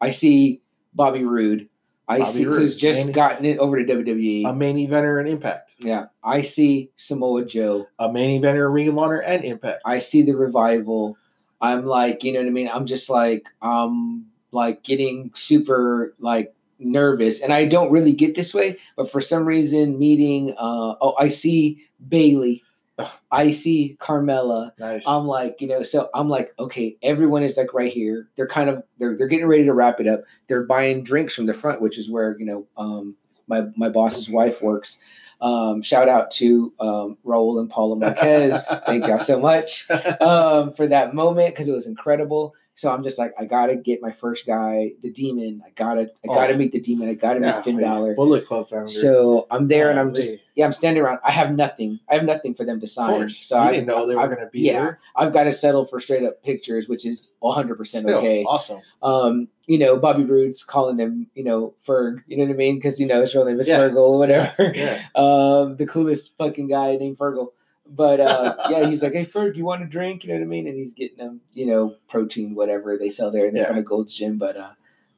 [0.00, 0.60] I see
[0.94, 1.68] Bobby Roode.
[2.08, 2.60] I Bobby see Roode.
[2.60, 4.44] who's just And- gotten it over to WWE.
[4.46, 5.70] A main eventer and Impact.
[5.80, 6.06] yeah.
[6.22, 7.86] I see Samoa Joe.
[7.98, 9.80] A main eventer, Ring of Honor, and Impact.
[9.84, 11.16] I see the revival.
[11.60, 12.68] I'm like, you know what I mean?
[12.72, 18.52] I'm just like, um, like getting super like nervous, and I don't really get this
[18.54, 21.78] way, but for some reason, meeting, uh, oh, I see
[22.08, 22.62] Bayley.
[23.30, 24.72] I see Carmella.
[24.78, 25.04] Nice.
[25.06, 28.28] I'm like, you know, so I'm like, okay, everyone is like right here.
[28.36, 30.22] They're kind of they're they're getting ready to wrap it up.
[30.48, 33.16] They're buying drinks from the front, which is where you know um,
[33.46, 34.98] my my boss's wife works.
[35.40, 38.66] Um, shout out to um, Raul and Paula Marquez.
[38.86, 39.86] Thank y'all so much
[40.20, 42.54] um, for that moment because it was incredible.
[42.78, 45.62] So I'm just like, I gotta get my first guy, the demon.
[45.66, 46.56] I gotta, I gotta Oh.
[46.58, 47.08] meet the demon.
[47.08, 47.88] I gotta Yeah, meet Finn yeah.
[47.88, 48.14] Balor.
[48.14, 48.88] Bullet Club founder.
[48.90, 50.20] So I'm there and I'm Golly.
[50.20, 51.20] just, yeah, I'm standing around.
[51.24, 52.00] I have nothing.
[52.10, 53.18] I have nothing for them to sign.
[53.20, 53.38] course.
[53.38, 55.00] So you I didn't know they were I- going to be yeah, there.
[55.16, 58.44] I've got to settle for straight up pictures, which is 100 percent okay.
[58.44, 58.82] awesome.
[59.02, 62.24] Um, you know, Bobby Roode's calling him, you know, Ferg.
[62.26, 62.74] You know what I mean?
[62.74, 63.78] Because you know his real name is Yeah.
[63.80, 64.72] Fergal or whatever.
[64.76, 65.02] Yeah.
[65.14, 67.48] um, the coolest fucking guy named Fergal.
[67.88, 70.48] But uh, yeah, he's like, "Hey Ferg, you want a drink?" You know what I
[70.48, 70.66] mean?
[70.66, 73.66] And he's getting them, you know, protein, whatever they sell there in the Yeah.
[73.66, 74.38] front of Gold's Gym.
[74.38, 74.70] But uh,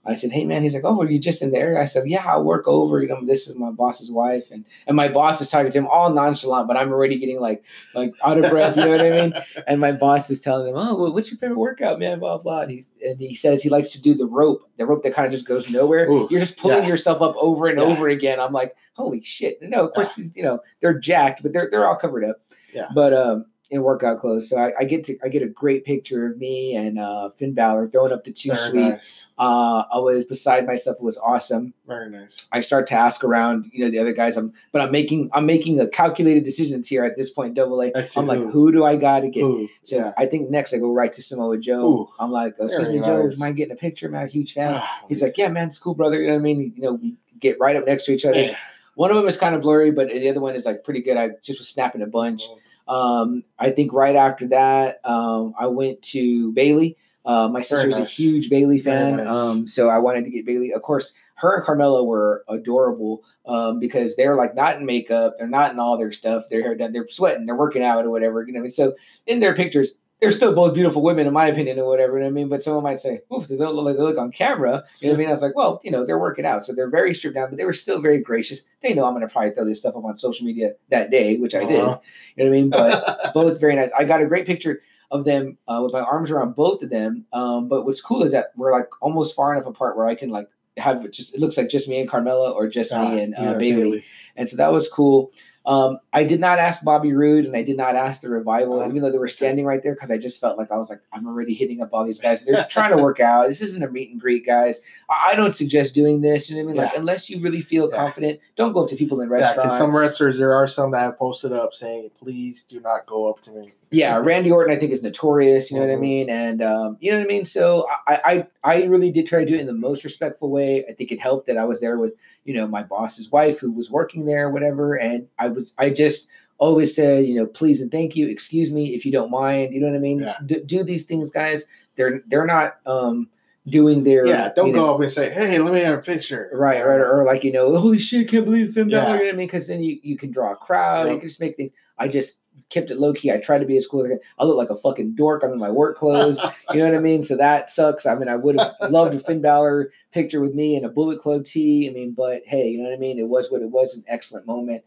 [0.06, 2.24] I said, "Hey man," he's like, "Oh, were you just in there?" I said, "Yeah,
[2.24, 3.02] I work over.
[3.02, 5.86] You know, this is my boss's wife, and and my boss is talking to him
[5.88, 7.62] all nonchalant, but I'm already getting like
[7.94, 8.76] like out of breath.
[8.76, 9.34] You know what I mean?
[9.66, 12.60] And my boss is telling him, "Oh, well, what's your favorite workout, man?" Blah blah.
[12.60, 15.26] And he's and he says he likes to do the rope, the rope that kind
[15.26, 16.08] of just goes nowhere.
[16.10, 16.88] Ooh, You're just pulling yeah.
[16.88, 17.84] yourself up over and Yeah.
[17.84, 18.40] over again.
[18.40, 19.58] I'm like, holy shit!
[19.60, 22.40] No, of course, he's, you know they're jacked, but they're they're all covered up.
[22.72, 22.88] Yeah.
[22.94, 24.48] But um, in workout clothes.
[24.48, 27.52] So I, I get to I get a great picture of me and uh, Finn
[27.52, 29.26] Balor throwing up the two Very nice.
[29.38, 30.96] Uh, I was beside myself.
[30.96, 31.74] It was awesome.
[31.86, 32.48] Very nice.
[32.50, 34.36] I start to ask around, you know, the other guys.
[34.36, 37.54] I'm, but I'm making I'm making a calculated decisions here at this point.
[37.54, 37.92] Double A.
[38.16, 38.50] I'm like, who?
[38.50, 39.42] who do I got to get?
[39.42, 40.12] Ooh, So yeah.
[40.16, 41.86] I think next I go right to Samoa Joe.
[41.86, 42.08] Ooh.
[42.18, 43.32] I'm like, excuse Very me, Joe, nice.
[43.34, 44.28] you mind getting a picture, man?
[44.28, 44.82] Huge fan.
[45.08, 46.20] He's like, yeah, man, it's cool, brother.
[46.20, 46.72] You know what I mean?
[46.74, 48.40] You know, we get right up next to each other.
[48.42, 48.56] yeah.
[48.98, 51.16] One of them is kind of blurry, but the other one is like pretty good.
[51.16, 52.42] I just was snapping a bunch.
[52.88, 56.96] Um, I think right after that, um, I went to Bayley.
[57.24, 59.28] Uh, my sister's a huge Bayley fan, nice.
[59.28, 60.72] um, so I wanted to get Bayley.
[60.72, 65.46] Of course, her and Carmella were adorable um, because they're like not in makeup, they're
[65.46, 66.48] not in all their stuff.
[66.50, 68.44] Their hair done, they're sweating, they're working out or whatever.
[68.44, 68.72] You know, mean?
[68.72, 68.96] so
[69.28, 72.14] in their pictures, they're still both beautiful women, in my opinion, or whatever.
[72.14, 72.48] You know what I mean?
[72.48, 75.12] But someone might say, "Oof, they don't look like they look on camera." You know
[75.12, 75.28] what I mean?
[75.28, 77.58] I was like, "Well, you know, they're working out, so they're very stripped down, but
[77.58, 78.64] they were still very gracious.
[78.82, 81.36] They know I'm going to probably throw this stuff up on social media that day,
[81.36, 81.80] which I did.
[81.80, 82.00] Uh-huh.
[82.36, 82.70] You know what I mean?
[82.70, 83.90] But both very nice.
[83.96, 87.24] I got a great picture of them uh, with my arms around both of them.
[87.32, 90.30] Um, but what's cool is that we're like almost far enough apart where I can
[90.30, 93.20] like have it just it looks like just me and Carmella or just Ah, me
[93.22, 94.04] and uh, yeah, Bayley.
[94.36, 95.32] And so that was cool.
[95.68, 98.88] Um, I did not ask Bobby Roode and I did not ask the revival, Uh-huh.
[98.88, 101.00] even though they were standing right there, because I just felt like I was like,
[101.12, 102.40] I'm already hitting up all these guys.
[102.40, 103.48] They're trying to work out.
[103.48, 104.80] This isn't a meet and greet, guys.
[105.10, 106.48] I, I don't suggest doing this.
[106.48, 106.76] You know what I mean?
[106.84, 107.00] Like, Yeah.
[107.00, 107.98] unless you really feel Yeah.
[107.98, 109.74] confident, don't go up to people in Yeah, restaurants.
[109.74, 113.28] because some wrestlers, there are some that have posted up saying, "Please do not go
[113.28, 115.70] up to me." Yeah, Randy Orton, I think, is notorious.
[115.70, 116.00] You know what I Mhm.
[116.00, 116.30] mean?
[116.30, 117.44] And um, you know what I mean.
[117.44, 120.84] So I, I, I really did try to do it in the most respectful way.
[120.88, 122.14] I think it helped that I was there with
[122.44, 124.94] you know my boss's wife who was working there, whatever.
[124.94, 126.28] And I was, I just
[126.58, 129.72] always said, you know, please and thank you, excuse me if you don't mind.
[129.72, 130.20] You know what I mean?
[130.20, 130.36] Yeah.
[130.44, 131.64] D- do these things, guys.
[131.96, 133.28] They're they're not um
[133.66, 136.02] doing their Yeah, don't you go know, up and say, "Hey, let me have a
[136.02, 139.02] picture." Right, right, or like you know, holy shit, can't believe Finn Balor.
[139.02, 139.12] Yeah.
[139.12, 139.46] You know what I mean?
[139.46, 141.08] Because then you, you can draw a crowd.
[141.12, 141.72] You can just make things.
[141.98, 142.38] I just
[142.70, 143.30] kept it low key.
[143.32, 144.22] I tried to be as cool as I could.
[144.38, 145.42] I look like a fucking dork.
[145.42, 146.40] I'm in my work clothes.
[146.72, 147.22] you know what I mean?
[147.22, 148.06] So that sucks.
[148.06, 151.20] I mean, I would have loved a Finn Balor picture with me in a Bullet
[151.20, 151.88] Club tee.
[151.88, 153.18] I mean, but hey, you know what I mean?
[153.18, 153.94] It was what it was.
[153.94, 154.84] An excellent moment.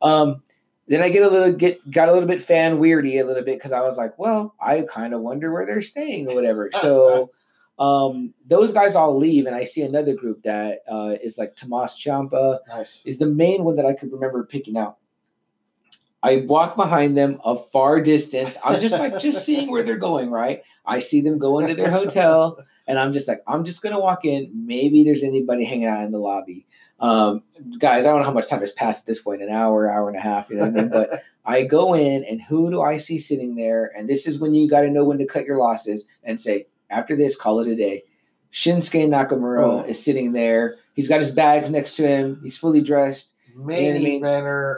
[0.00, 0.42] Um,
[0.88, 3.56] then I get a little get got a little bit fan weirdy a little bit
[3.56, 6.70] because I was like, well, I kind of wonder where they're staying or whatever.
[6.80, 7.30] So
[7.78, 11.96] um those guys all leave and I see another group that uh is like Tommaso
[11.98, 13.00] Ciampa Nice.
[13.06, 14.98] is the main one that I could remember picking out.
[16.22, 18.56] I walk behind them a far distance.
[18.64, 20.62] I'm just like just seeing where they're going, right?
[20.86, 24.24] I see them go into their hotel and I'm just like, I'm just gonna walk
[24.24, 24.50] in.
[24.54, 26.66] Maybe there's anybody hanging out in the lobby.
[27.00, 27.42] Um,
[27.78, 30.08] guys, I don't know how much time has passed at this point, an hour, hour
[30.08, 30.88] and a half, you know what I mean?
[30.90, 33.90] But I go in and who do I see sitting there?
[33.96, 36.66] And this is when you got to know when to cut your losses and say,
[36.90, 38.02] after this, call it a day.
[38.52, 39.82] Shinsuke Nakamura Oh.
[39.82, 40.76] is sitting there.
[40.94, 42.38] He's got his bags next to him.
[42.42, 43.34] He's fully dressed.
[43.56, 44.24] Main I mean?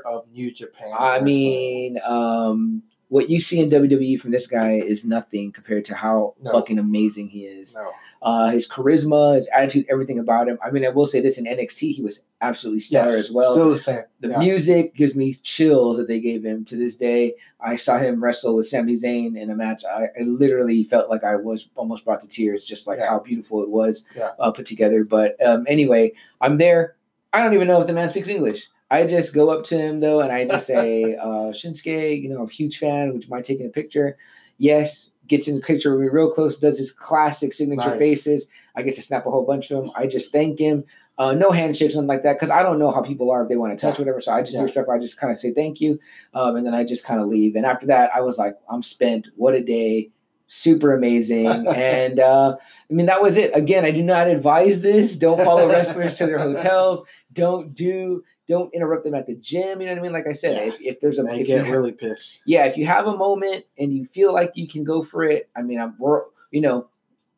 [0.07, 0.93] of New Japan.
[0.99, 5.95] I mean, um, what you see in WWE from this guy is nothing compared to
[5.95, 6.53] how No.
[6.53, 7.75] fucking amazing he is.
[7.75, 7.91] no.
[8.23, 10.59] Uh, his charisma, his attitude, everything about him.
[10.65, 13.53] I mean, I will say this in NXT, he was absolutely stellar Yes, as well.
[13.53, 14.01] Still the same.
[14.21, 14.39] The Yeah.
[14.39, 17.35] music gives me chills that they gave him to this day.
[17.61, 19.85] I saw him wrestle with Sami Zayn in a match.
[19.85, 23.11] I, I literally felt like I was almost brought to tears, just like Yeah.
[23.11, 24.31] how beautiful it was Yeah.
[24.39, 25.05] uh, put together.
[25.05, 26.97] But um, anyway, I'm there.
[27.35, 28.69] I don't even know if the man speaks English.
[28.91, 32.39] I just go up to him though, and I just say, uh, "Shinsuke, you know,
[32.43, 33.13] I'm a huge fan.
[33.13, 34.17] Would you mind taking a picture?"
[34.59, 35.11] Yes.
[35.27, 36.59] Gets in the picture with me real close.
[36.59, 37.99] Does his classic signature Nice.
[37.99, 38.47] faces.
[38.77, 39.91] I get to snap a whole bunch of them.
[39.97, 40.85] I just thank him.
[41.17, 43.57] Uh, no handshakes, nothing like that, because I don't know how people are if they
[43.57, 44.03] want to touch Yeah.
[44.03, 44.21] whatever.
[44.21, 44.61] So I just Yeah.
[44.61, 44.93] be respectful.
[44.95, 45.99] I just kind of say thank you,
[46.35, 47.57] um, and then I just kind of leave.
[47.57, 49.29] And after that, I was like, I'm spent.
[49.37, 50.11] What a day!
[50.47, 51.47] Super amazing.
[51.75, 53.51] and uh, I mean, that was it.
[53.57, 55.17] Again, I do not advise this.
[55.17, 57.05] Don't follow wrestlers to their hotels.
[57.33, 58.23] Don't do.
[58.47, 59.81] Don't interrupt them at the gym.
[59.81, 60.13] You know what I mean?
[60.13, 60.75] Like I said, Yeah.
[60.75, 62.43] if, if there's a if you get have- really pissed.
[62.47, 65.49] yeah, if you have a moment and you feel like you can go for it,
[65.57, 66.89] I mean, I'm we're you know,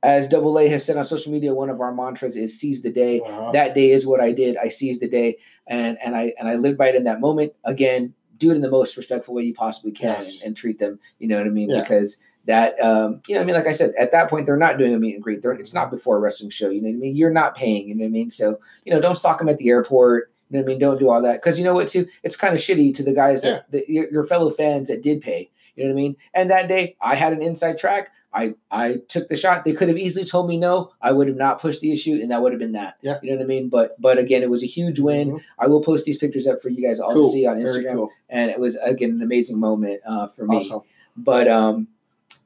[0.02, 2.90] as Double A has said on social media, one of our mantras is seize the
[2.92, 3.20] day.
[3.20, 3.52] Uh-huh.
[3.52, 4.56] That day is what I did.
[4.56, 5.38] I seized the day,
[5.68, 7.52] and and I and I lived by it in that moment.
[7.64, 10.40] Again, do it in the most respectful way you possibly can, Yes.
[10.40, 10.98] and, and treat them.
[11.20, 11.70] You know what I mean?
[11.70, 11.82] Yeah.
[11.82, 14.78] Because that, um, you know, I mean, like I said, at that point, they're not
[14.78, 15.42] doing a meet and greet.
[15.42, 16.70] They're, it's not before a wrestling show.
[16.70, 17.16] You know what I mean?
[17.16, 17.88] You're not paying.
[17.88, 18.30] You know what I mean?
[18.30, 20.32] So you know, don't stalk them at the airport.
[20.48, 20.78] You know what I mean?
[20.78, 21.88] Don't do all that because you know what?
[21.88, 25.02] Too, it's kind of shitty to the guys that, that your, your fellow fans that
[25.02, 25.50] did pay.
[25.74, 26.16] You know what I mean?
[26.34, 28.10] And that day, I had an inside track.
[28.32, 29.64] I I took the shot.
[29.64, 30.92] They could have easily told me no.
[31.00, 32.96] I would have not pushed the issue, and that would have been that.
[33.00, 33.18] Yeah.
[33.22, 33.68] You know what I mean?
[33.70, 35.32] But but again, it was a huge win.
[35.32, 35.42] Mhm.
[35.58, 37.24] I will post these pictures up for you guys all Cool.
[37.24, 38.10] to see on Instagram, cool.
[38.28, 40.58] and it was again an amazing moment uh, for me.
[40.58, 40.82] Awesome.
[41.16, 41.88] But um,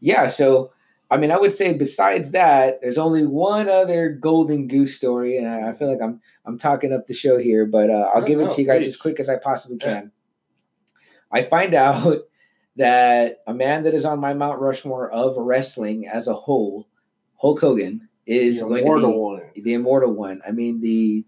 [0.01, 0.27] yeah.
[0.29, 0.73] So
[1.13, 5.49] I mean, I would say besides that, there's only one other golden goose story, and
[5.49, 8.27] I, I feel like I'm I'm talking up the show here, but uh, I'll No,
[8.27, 8.89] give it no, to you guys please.
[8.91, 9.93] as quick as I possibly Yeah.
[10.01, 10.13] can.
[11.33, 12.19] I find out
[12.77, 16.89] that a man that is on my Mount Rushmore of wrestling as a whole,
[17.37, 19.43] Hulk Hogan, is The going immortal to one.
[19.55, 20.41] be the immortal one.
[20.47, 21.25] I mean the,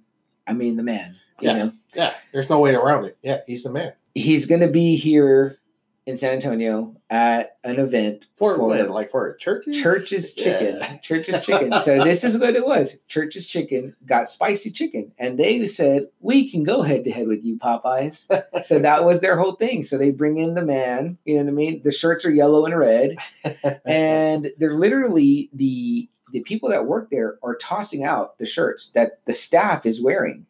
[0.47, 1.17] I mean the man.
[1.41, 1.57] You Yeah.
[1.57, 3.19] know, Yeah, there's no way around it.
[3.23, 3.93] Yeah, he's the man.
[4.15, 5.59] he's going to be here
[6.05, 8.91] in San Antonio at an event For, what?
[8.91, 9.67] Like for a church?
[9.73, 10.79] Church's Chicken.
[10.79, 10.97] Yeah.
[10.99, 11.81] Church's Chicken.
[11.81, 12.99] So this is what it was.
[13.07, 17.45] Church's Chicken got spicy chicken, and they said we can go head to head with
[17.45, 18.27] you, Popeyes.
[18.65, 19.85] so that was their whole thing.
[19.85, 21.19] So they bring in the man.
[21.25, 21.83] You know what I mean?
[21.85, 23.17] The shirts are yellow and red,
[23.85, 29.21] and they're literally the the people that work there are tossing out the shirts that
[29.27, 30.47] the staff is wearing.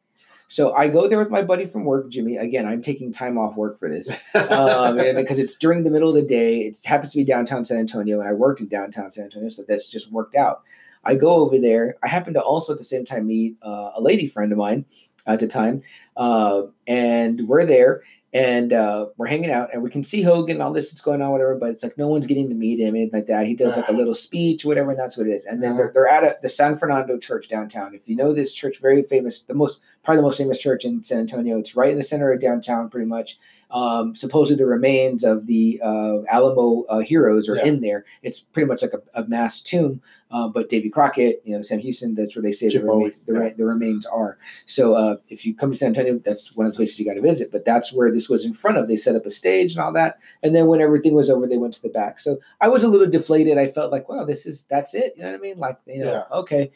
[0.53, 2.37] So I go there with my buddy from work, Jimmy.
[2.37, 6.15] Again, I'm taking time off work for this um, because it's during the middle of
[6.15, 6.61] the day.
[6.61, 9.63] It happens to be downtown San Antonio, and I worked in downtown San Antonio, so
[9.63, 10.63] this just worked out.
[11.05, 11.97] I go over there.
[12.03, 14.85] I happen to also at the same time meet uh, a lady friend of mine
[15.27, 15.83] at the time,
[16.19, 18.03] uh, and we're there
[18.35, 21.21] and uh, we're hanging out, and we can see Hogan and all this that's going
[21.21, 21.55] on, whatever.
[21.55, 23.47] But it's like no one's getting to meet him, anything like that.
[23.47, 25.45] He does like a little speech, whatever, and that's what it is.
[25.45, 27.95] And then they're, they're at a, the San Fernando Church downtown.
[27.95, 31.03] If you know this church, very famous, the most probably the most famous church in
[31.03, 31.59] San Antonio.
[31.59, 33.39] It's right in the center of downtown, pretty much.
[33.71, 37.65] Um, supposedly the remains of the uh, Alamo uh, heroes are Yeah.
[37.65, 38.05] in there.
[38.23, 40.03] It's pretty much like a, a mass tomb.
[40.31, 43.13] Uh, but Davy Crockett, you know, Sam Houston, that's where they say the, Chip remain,
[43.25, 44.37] the, re- the remains are.
[44.67, 47.15] So uh, if you come to San Antonio, that's one of the places you got
[47.15, 47.51] to visit.
[47.51, 48.89] But that's where this was in front of.
[48.89, 50.19] They set up a stage and all that.
[50.43, 52.21] And then when everything was over, they went to the back.
[52.21, 53.57] So I was a little deflated.
[53.57, 55.15] I felt like, well, this is that's it.
[55.17, 55.59] You know what I mean?
[55.59, 56.37] Like, you know, Yeah.
[56.41, 56.73] okay.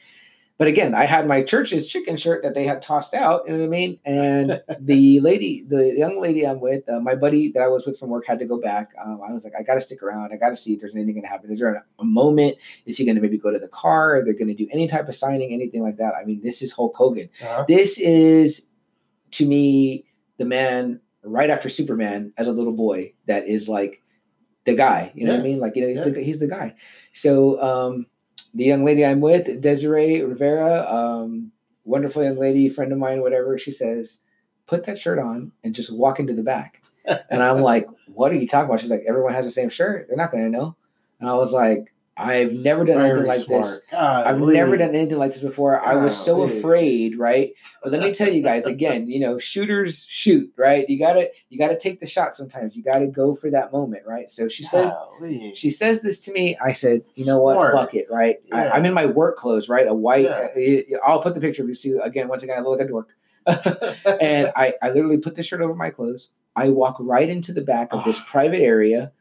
[0.58, 3.42] But again, I had my church's chicken shirt that they had tossed out.
[3.46, 3.98] You know what I mean?
[4.06, 7.98] And the lady, the young lady I'm with, uh, my buddy that I was with
[7.98, 8.92] from work had to go back.
[9.04, 10.32] Um, I was like, I got to stick around.
[10.32, 11.50] I got to see if there's anything going to happen.
[11.52, 12.56] Is there a, a moment?
[12.86, 14.16] Is he going to maybe go to the car?
[14.16, 16.14] Are they going to do any type of signing, anything like that?
[16.14, 17.28] I mean, this is Hulk Hogan.
[17.42, 17.66] Uh-huh.
[17.68, 18.66] This is,
[19.32, 20.06] to me,
[20.38, 24.02] the man right after Superman as a little boy that is like
[24.64, 25.12] the guy.
[25.14, 25.58] You know what I mean?
[25.60, 26.08] Like, you know, he's, Yeah.
[26.08, 26.74] the, he's the guy.
[27.12, 28.06] So, um,
[28.56, 31.52] the young lady I'm with, Desiree Rivera, um,
[31.84, 34.20] wonderful young lady, friend of mine, whatever, she says,
[34.66, 36.82] put that shirt on and just walk into the back.
[37.30, 38.80] And I'm like, what are you talking about?
[38.80, 40.08] She's like, everyone has the same shirt.
[40.08, 40.74] They're not going to know.
[41.20, 43.46] And I was like, I've never done anything Very like this.
[43.46, 43.82] smart.
[43.92, 44.54] I've Golly.
[44.54, 45.78] never done anything like this before.
[45.84, 46.58] I was so Golly.
[46.58, 47.52] afraid, right?
[47.82, 50.88] But let me tell you guys again, you know, shooters shoot, right?
[50.88, 52.74] You gotta you gotta take the shot sometimes.
[52.76, 54.30] You gotta go for that moment, right?
[54.30, 55.52] So she says Golly.
[55.54, 56.56] she says this to me.
[56.62, 57.72] I said, you know what?
[57.72, 58.36] Fuck it, right?
[58.50, 58.70] I, Yeah.
[58.72, 59.86] I'm in my work clothes, right?
[59.86, 60.24] A white.
[60.24, 60.48] Yeah.
[60.96, 61.74] uh, I'll put the picture of you.
[61.74, 62.28] See again.
[62.28, 63.08] Once again, I look like a dork.
[64.20, 66.30] and I, I literally put the shirt over my clothes.
[66.56, 69.12] I walk right into the back of this private area.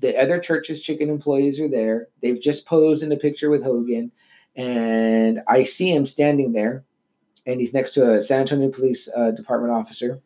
[0.00, 2.08] The other church's chicken employees are there.
[2.20, 4.12] They've just posed in a picture with Hogan,
[4.56, 6.84] and I see him standing there,
[7.46, 10.20] and he's next to a San Antonio Police uh, Department officer.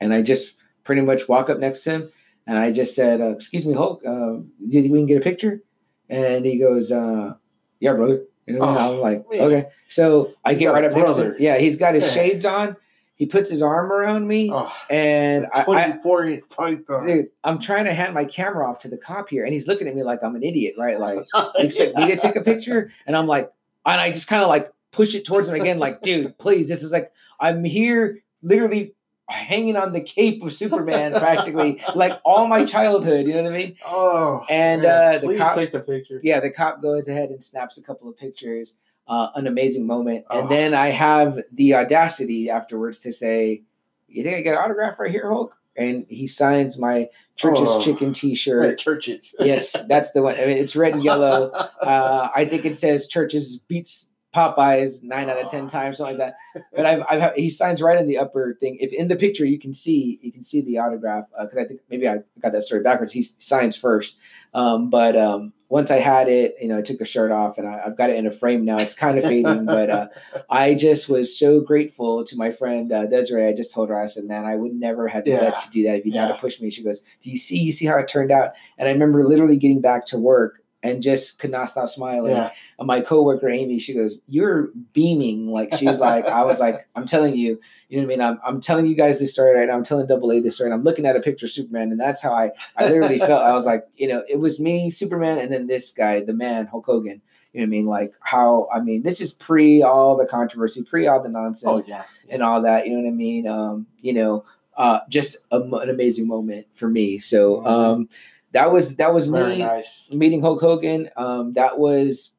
[0.00, 0.54] And I just
[0.84, 2.12] pretty much walk up next to him,
[2.46, 4.02] and I just said, uh, "Excuse me, Hulk.
[4.06, 5.62] Uh, do you think we can get a picture?"
[6.08, 7.34] And he goes, uh,
[7.80, 8.78] "Yeah, brother." You know, what I mean?
[8.90, 9.40] Oh, I'm like, man.
[9.40, 11.36] "Okay." So I get right up next to him.
[11.38, 12.10] Yeah, he's got his Yeah.
[12.10, 12.76] shades on.
[13.16, 17.06] He puts his arm around me, oh, and I, I, 24 inch python.
[17.06, 19.88] dude, I'm trying to hand my camera off to the cop here, and he's looking
[19.88, 21.00] at me like I'm an idiot, right?
[21.00, 23.50] Like, you expect me to take a picture, and I'm like,
[23.86, 26.82] and I just kind of like push it towards him again, like, dude, please, this
[26.82, 27.10] is like,
[27.40, 28.94] I'm here, literally
[29.28, 33.26] hanging on the cape of Superman, practically, like all my childhood.
[33.26, 33.76] You know what I mean?
[33.84, 35.14] Oh, And, man.
[35.16, 36.20] uh, the please cop- take the picture.
[36.22, 38.76] yeah, the cop goes ahead and snaps a couple of pictures.
[39.08, 40.24] Uh, an amazing moment.
[40.30, 40.48] And Oh.
[40.48, 43.62] then I have the audacity afterwards to say,
[44.08, 45.56] You think I get an autograph right here, Hulk?
[45.76, 47.80] And he signs my church's Oh.
[47.82, 48.78] chicken t Right, shirt.
[48.86, 49.34] churches.
[49.38, 50.34] yes, that's the one.
[50.34, 51.52] I mean, it's red and yellow.
[51.82, 56.34] Uh, I think it says churches beats Popeyes nine out of ten times, something like
[56.54, 56.64] that.
[56.74, 58.76] But I've, I've he signs right in the upper thing.
[58.80, 61.80] If in the picture you can see you can see the autograph because I think
[61.88, 63.12] maybe I got that story backwards.
[63.12, 64.16] He signs first,
[64.52, 67.66] um, but um, once I had it, you know, I took the shirt off and
[67.66, 68.78] I, I've got it in a frame now.
[68.78, 70.08] It's kind of fading, but uh,
[70.50, 73.46] I just was so grateful to my friend uh, Desiree.
[73.48, 75.40] I just told her I said, "Man, I would never have the Yeah.
[75.40, 76.34] guts to do that if you have Yeah.
[76.36, 77.58] to push me." She goes, "Do you see?
[77.58, 81.02] You see how it turned out?" And I remember literally getting back to work and
[81.02, 82.32] just could not stop smiling.
[82.32, 82.52] yeah.
[82.78, 87.06] And my coworker Amy, she goes, "You're beaming." Like she's like, I was like, I'm
[87.06, 88.20] telling you, you know what I mean?
[88.22, 89.74] I'm, I'm telling you guys this story right now.
[89.74, 92.00] I'm telling Double A this story, and I'm looking at a picture of Superman, and
[92.00, 93.42] that's how I, I literally felt.
[93.42, 96.66] I was like, you know, it was me, Superman, and then this guy, the man,
[96.66, 97.20] Hulk Hogan.
[97.52, 97.86] You know what I mean?
[97.86, 101.88] Like how I mean, this is pre all the controversy, pre all the Oh, nonsense,
[101.88, 102.04] yeah.
[102.28, 102.86] and all that.
[102.86, 103.48] You know what I mean?
[103.48, 104.44] Um, you know,
[104.76, 107.18] uh, just a, an amazing moment for me.
[107.18, 107.66] So Mhm.
[107.66, 108.08] um,
[108.52, 110.08] that was that was Very me nice.
[110.12, 111.10] meeting Hulk Hogan.
[111.16, 112.32] Um, that was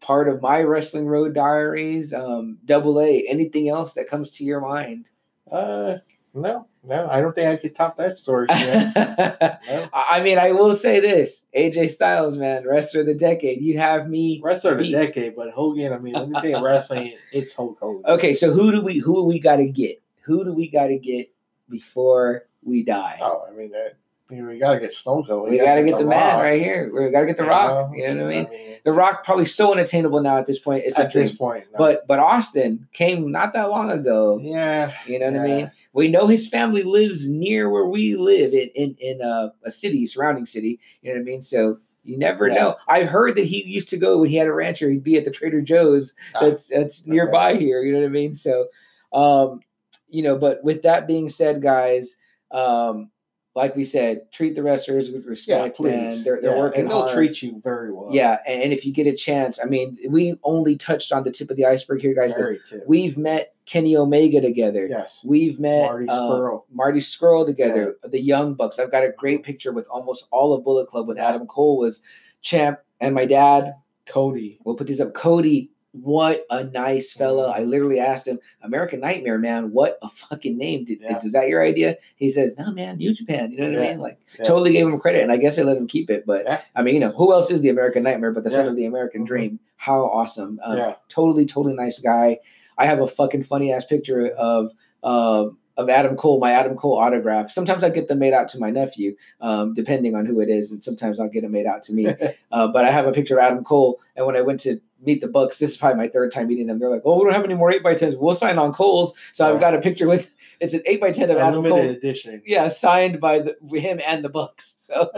[0.00, 2.12] part of my wrestling road diaries.
[2.12, 3.24] Um, double A.
[3.28, 5.06] Anything else that comes to your mind?
[5.50, 5.98] Uh,
[6.34, 8.46] no, No, I don't think I could top that story.
[8.50, 8.92] man.
[9.92, 13.60] I mean, I will say this: AJ Styles, man, wrestler of the decade.
[13.60, 14.40] You have me.
[14.42, 14.92] Wrestler of the Beat.
[14.92, 15.92] decade, but Hogan.
[15.92, 17.16] I mean, let me think wrestling.
[17.32, 18.10] It's Hulk Hogan.
[18.10, 20.00] Okay, so who do we who we got to get?
[20.22, 21.30] Who do we got to get
[21.68, 23.18] before we die?
[23.20, 23.96] Oh, I mean that.
[24.32, 25.50] Mean, we gotta get Stone Cold.
[25.50, 26.42] we got to get the, man Rock.
[26.42, 26.90] right here.
[26.92, 27.90] We got to get the You Rock.
[27.90, 27.96] know?
[27.96, 28.76] You know what I mean?
[28.84, 30.84] The Rock probably so unattainable now at this point.
[30.86, 31.78] It's At this point, no.
[31.78, 34.38] But but Austin came not that long ago.
[34.42, 35.70] yeah, You know what I mean?
[35.92, 40.06] We know his family lives near where we live in in, in a, a city,
[40.06, 40.80] surrounding city.
[41.02, 41.42] You know what I mean?
[41.42, 42.54] So you never Yeah.
[42.54, 42.76] know.
[42.88, 44.88] I've heard that he used to go when he had a rancher.
[44.90, 47.82] He'd be at the Trader Joe's Ah, that's that's nearby here.
[47.82, 48.34] You know what I mean?
[48.34, 48.66] So,
[49.12, 49.60] um,
[50.08, 50.36] you know.
[50.38, 52.16] But with that being said, guys,
[52.50, 53.10] um,
[53.54, 55.76] like we said, treat the wrestlers with yeah, respect.
[55.76, 55.90] please.
[55.92, 56.24] man.
[56.24, 57.12] They're they're Yeah, working and they'll hard.
[57.14, 58.08] treat you very well.
[58.10, 61.30] Yeah, and, and if you get a chance, I mean, we only touched on the
[61.30, 62.32] tip of the iceberg here, guys.
[62.32, 62.84] But very tip.
[62.86, 64.86] we've met Kenny Omega together.
[64.86, 66.62] yes, We've met Marty uh, Scurll.
[66.72, 68.78] Marty Scurll together, the Young Bucks.
[68.78, 72.00] I've got a great picture with almost all of Bullet Club when Adam Cole was
[72.40, 73.74] champ, and my dad.
[74.06, 74.58] Cody.
[74.64, 75.14] We'll put these up.
[75.14, 77.48] Cody, what a nice fella!
[77.50, 77.60] Mm-hmm.
[77.60, 80.84] I literally asked him, "American Nightmare, man, what a fucking name!
[80.84, 81.18] Did, Yeah.
[81.22, 84.00] Is that your idea?" He says, "No, man, New Japan." You know what I mean?
[84.00, 84.44] Like, Yeah.
[84.44, 86.24] totally gave him credit, and I guess I let him keep it.
[86.26, 86.60] But Yeah.
[86.74, 88.86] I mean, you know, who else is the American Nightmare but the son of the
[88.86, 89.26] American Mhm.
[89.26, 89.58] Dream?
[89.76, 90.58] How awesome!
[90.64, 90.94] Um, Yeah.
[91.08, 92.38] totally, totally nice guy.
[92.78, 94.72] I have a fucking funny ass picture of
[95.02, 97.50] um of Adam Cole, my Adam Cole autograph.
[97.50, 100.70] Sometimes I get them made out to my nephew, um, depending on who it is,
[100.70, 102.06] and sometimes I'll get them made out to me.
[102.52, 105.20] uh, but I have a picture of Adam Cole, and when I went to meet
[105.20, 106.78] the Bucks, this is probably my third time meeting them.
[106.78, 108.16] They're like, "Oh, we don't have any more eight by tens.
[108.16, 111.30] We'll sign on Cole's." So I've got a picture with it's an eight by ten
[111.30, 112.40] of Adam Cole, edition.
[112.46, 114.76] yeah, signed by the, him and the Bucks.
[114.92, 115.08] So,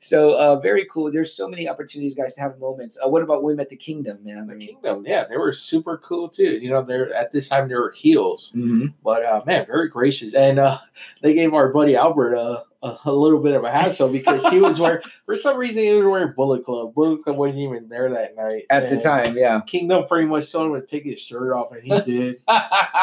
[0.00, 1.12] so uh, very cool.
[1.12, 2.98] There's so many opportunities, guys, to have moments.
[3.00, 4.48] Uh, what about when we met the Kingdom, man?
[4.48, 6.58] The I mean, Kingdom, yeah, they were super cool too.
[6.60, 8.92] You know, they're at this time they were heels, mhm.
[9.04, 10.34] but uh, man, very gracious.
[10.34, 10.78] And uh,
[11.22, 14.58] they gave our buddy Albert a, a, a little bit of a hassle because he
[14.60, 16.94] was wearing, for some reason, he was wearing Bullet Club.
[16.94, 19.60] Bullet Club wasn't even there that night at the time, yeah.
[19.66, 22.40] Kingdom pretty much told him to take his shirt off, and he did.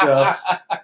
[0.02, 0.34] So,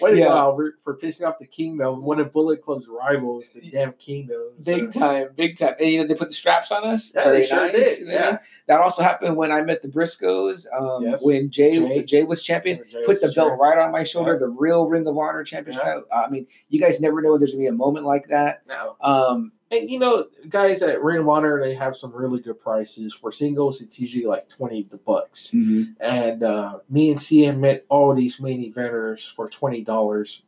[0.00, 0.26] to Yeah.
[0.34, 4.42] Albert, for pissing off the Kingdom, one of Bullet Club's rivals, the damn Kingdom.
[4.62, 5.74] Big So- time, big time.
[5.80, 7.12] And you know, they put the straps on us.
[7.14, 8.32] Yeah, they sure did, You know what I mean?
[8.34, 8.38] yeah.
[8.66, 10.66] That also happened when I met the Briscoes.
[10.78, 11.24] Um, Yes.
[11.24, 12.02] When Jay, Jay.
[12.04, 13.60] Jay was champion, Jay put was the belt champ.
[13.60, 14.38] right on my shoulder, Yeah.
[14.40, 15.82] the real Ring of Honor championship.
[15.84, 16.00] Yeah.
[16.20, 18.33] I mean, you guys never know when there's gonna be a moment like that.
[18.66, 18.96] No.
[19.00, 23.14] Um, And you know, guys at Ring of Honor, they have some really good prices
[23.14, 23.80] for singles.
[23.80, 25.50] It's usually like twenty bucks.
[26.00, 30.42] And uh, me and CM met all these main eventers for twenty dollars,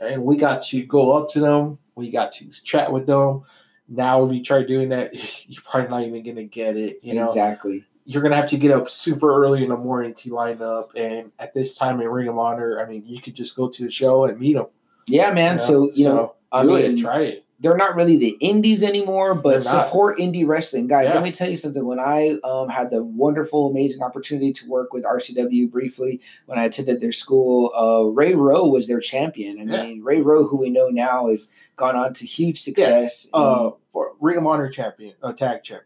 [0.00, 1.78] and we got to go up to them.
[1.94, 3.42] We got to chat with them.
[3.88, 5.14] Now, if you try doing that,
[5.48, 7.00] you're probably not even gonna get it.
[7.02, 7.84] You know, exactly.
[8.06, 10.92] you're gonna have to get up super early in the morning to line up.
[10.96, 13.84] And at this time in Ring of Honor, I mean, you could just go to
[13.84, 14.66] the show and meet them.
[15.06, 15.58] Yeah, man.
[15.58, 17.44] So you know, I do mean, it, try it.
[17.60, 21.06] they're not really the indies anymore, but support indie wrestling, guys.
[21.08, 21.14] Yeah.
[21.14, 21.84] Let me tell you something.
[21.86, 26.64] When I um, had the wonderful, amazing opportunity to work with RCW briefly when I
[26.64, 29.58] attended their school, uh, Ray Rowe was their champion.
[29.58, 29.82] I Yeah.
[29.84, 33.28] mean, Ray Rowe, who we know now, has gone on to huge success.
[33.34, 35.82] uh, for Ring of Honor champion, uh, tag champ,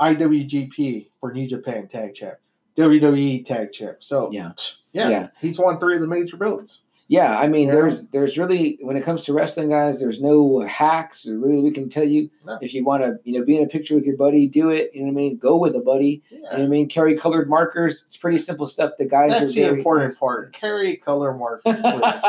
[0.00, 2.34] IWGP for New Japan tag champ,
[2.76, 3.96] WWE tag champ.
[4.02, 4.52] So Yeah.
[4.92, 5.28] yeah, Yeah.
[5.40, 6.80] he's won three of the major belts.
[7.08, 7.74] Yeah, I mean, Yeah.
[7.74, 11.26] there's there's really when it comes to wrestling, guys, there's no hacks.
[11.26, 12.58] Really, we can tell you No.
[12.62, 14.90] if you want to, you know, be in a picture with your buddy, do it.
[14.94, 15.36] You know what I mean?
[15.36, 16.22] Go with a buddy.
[16.30, 16.88] You know what I mean?
[16.88, 18.02] Carry colored markers.
[18.06, 18.92] It's pretty simple stuff.
[18.98, 20.52] The guys That's are the very important part.
[20.54, 22.22] Carry color markers, please.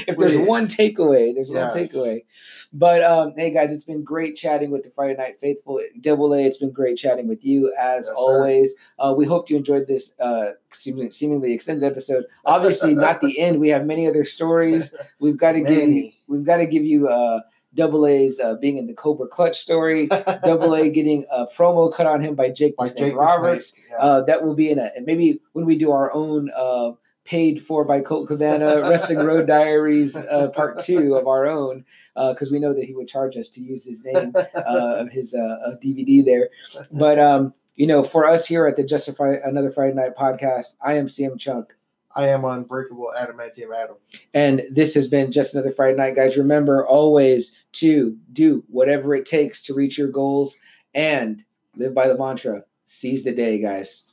[0.08, 1.74] if there's one takeaway, there's Yes.
[1.74, 2.24] one takeaway.
[2.72, 5.80] But um, hey, guys, it's been great chatting with the Friday Night Faithful.
[6.00, 8.74] Double A, it's been great chatting with you as Yes, always.
[8.98, 12.24] Uh, we hope you enjoyed this uh, seemingly, seemingly extended episode.
[12.44, 13.58] Obviously, not the end.
[13.60, 14.94] We have many other stories.
[15.20, 16.12] We've got to give you.
[16.26, 17.40] We've got to give you uh,
[17.74, 20.06] Double A's uh, being in the Cobra Clutch story.
[20.44, 23.72] Double A getting a promo cut on him by Jake By Jake Roberts.
[23.90, 23.96] Yeah.
[23.96, 26.92] Uh, that will be in a maybe when we do our own uh,
[27.24, 31.84] paid for by Colt Cabana Wrestling Road Diaries uh, part two of our own
[32.16, 35.10] uh because we know that he would charge us to use his name uh, of
[35.10, 36.48] his uh, uh, DVD there.
[36.90, 40.94] But um, you know, for us here at the Justify Another Friday Night podcast, I
[40.94, 41.76] am CM Chunk.
[42.14, 43.96] I am unbreakable adamantium Adam.
[44.34, 46.36] And this has been just another Friday night, guys.
[46.36, 50.56] Remember always to do whatever it takes to reach your goals
[50.94, 51.44] and
[51.76, 54.04] live by the mantra seize the day, guys.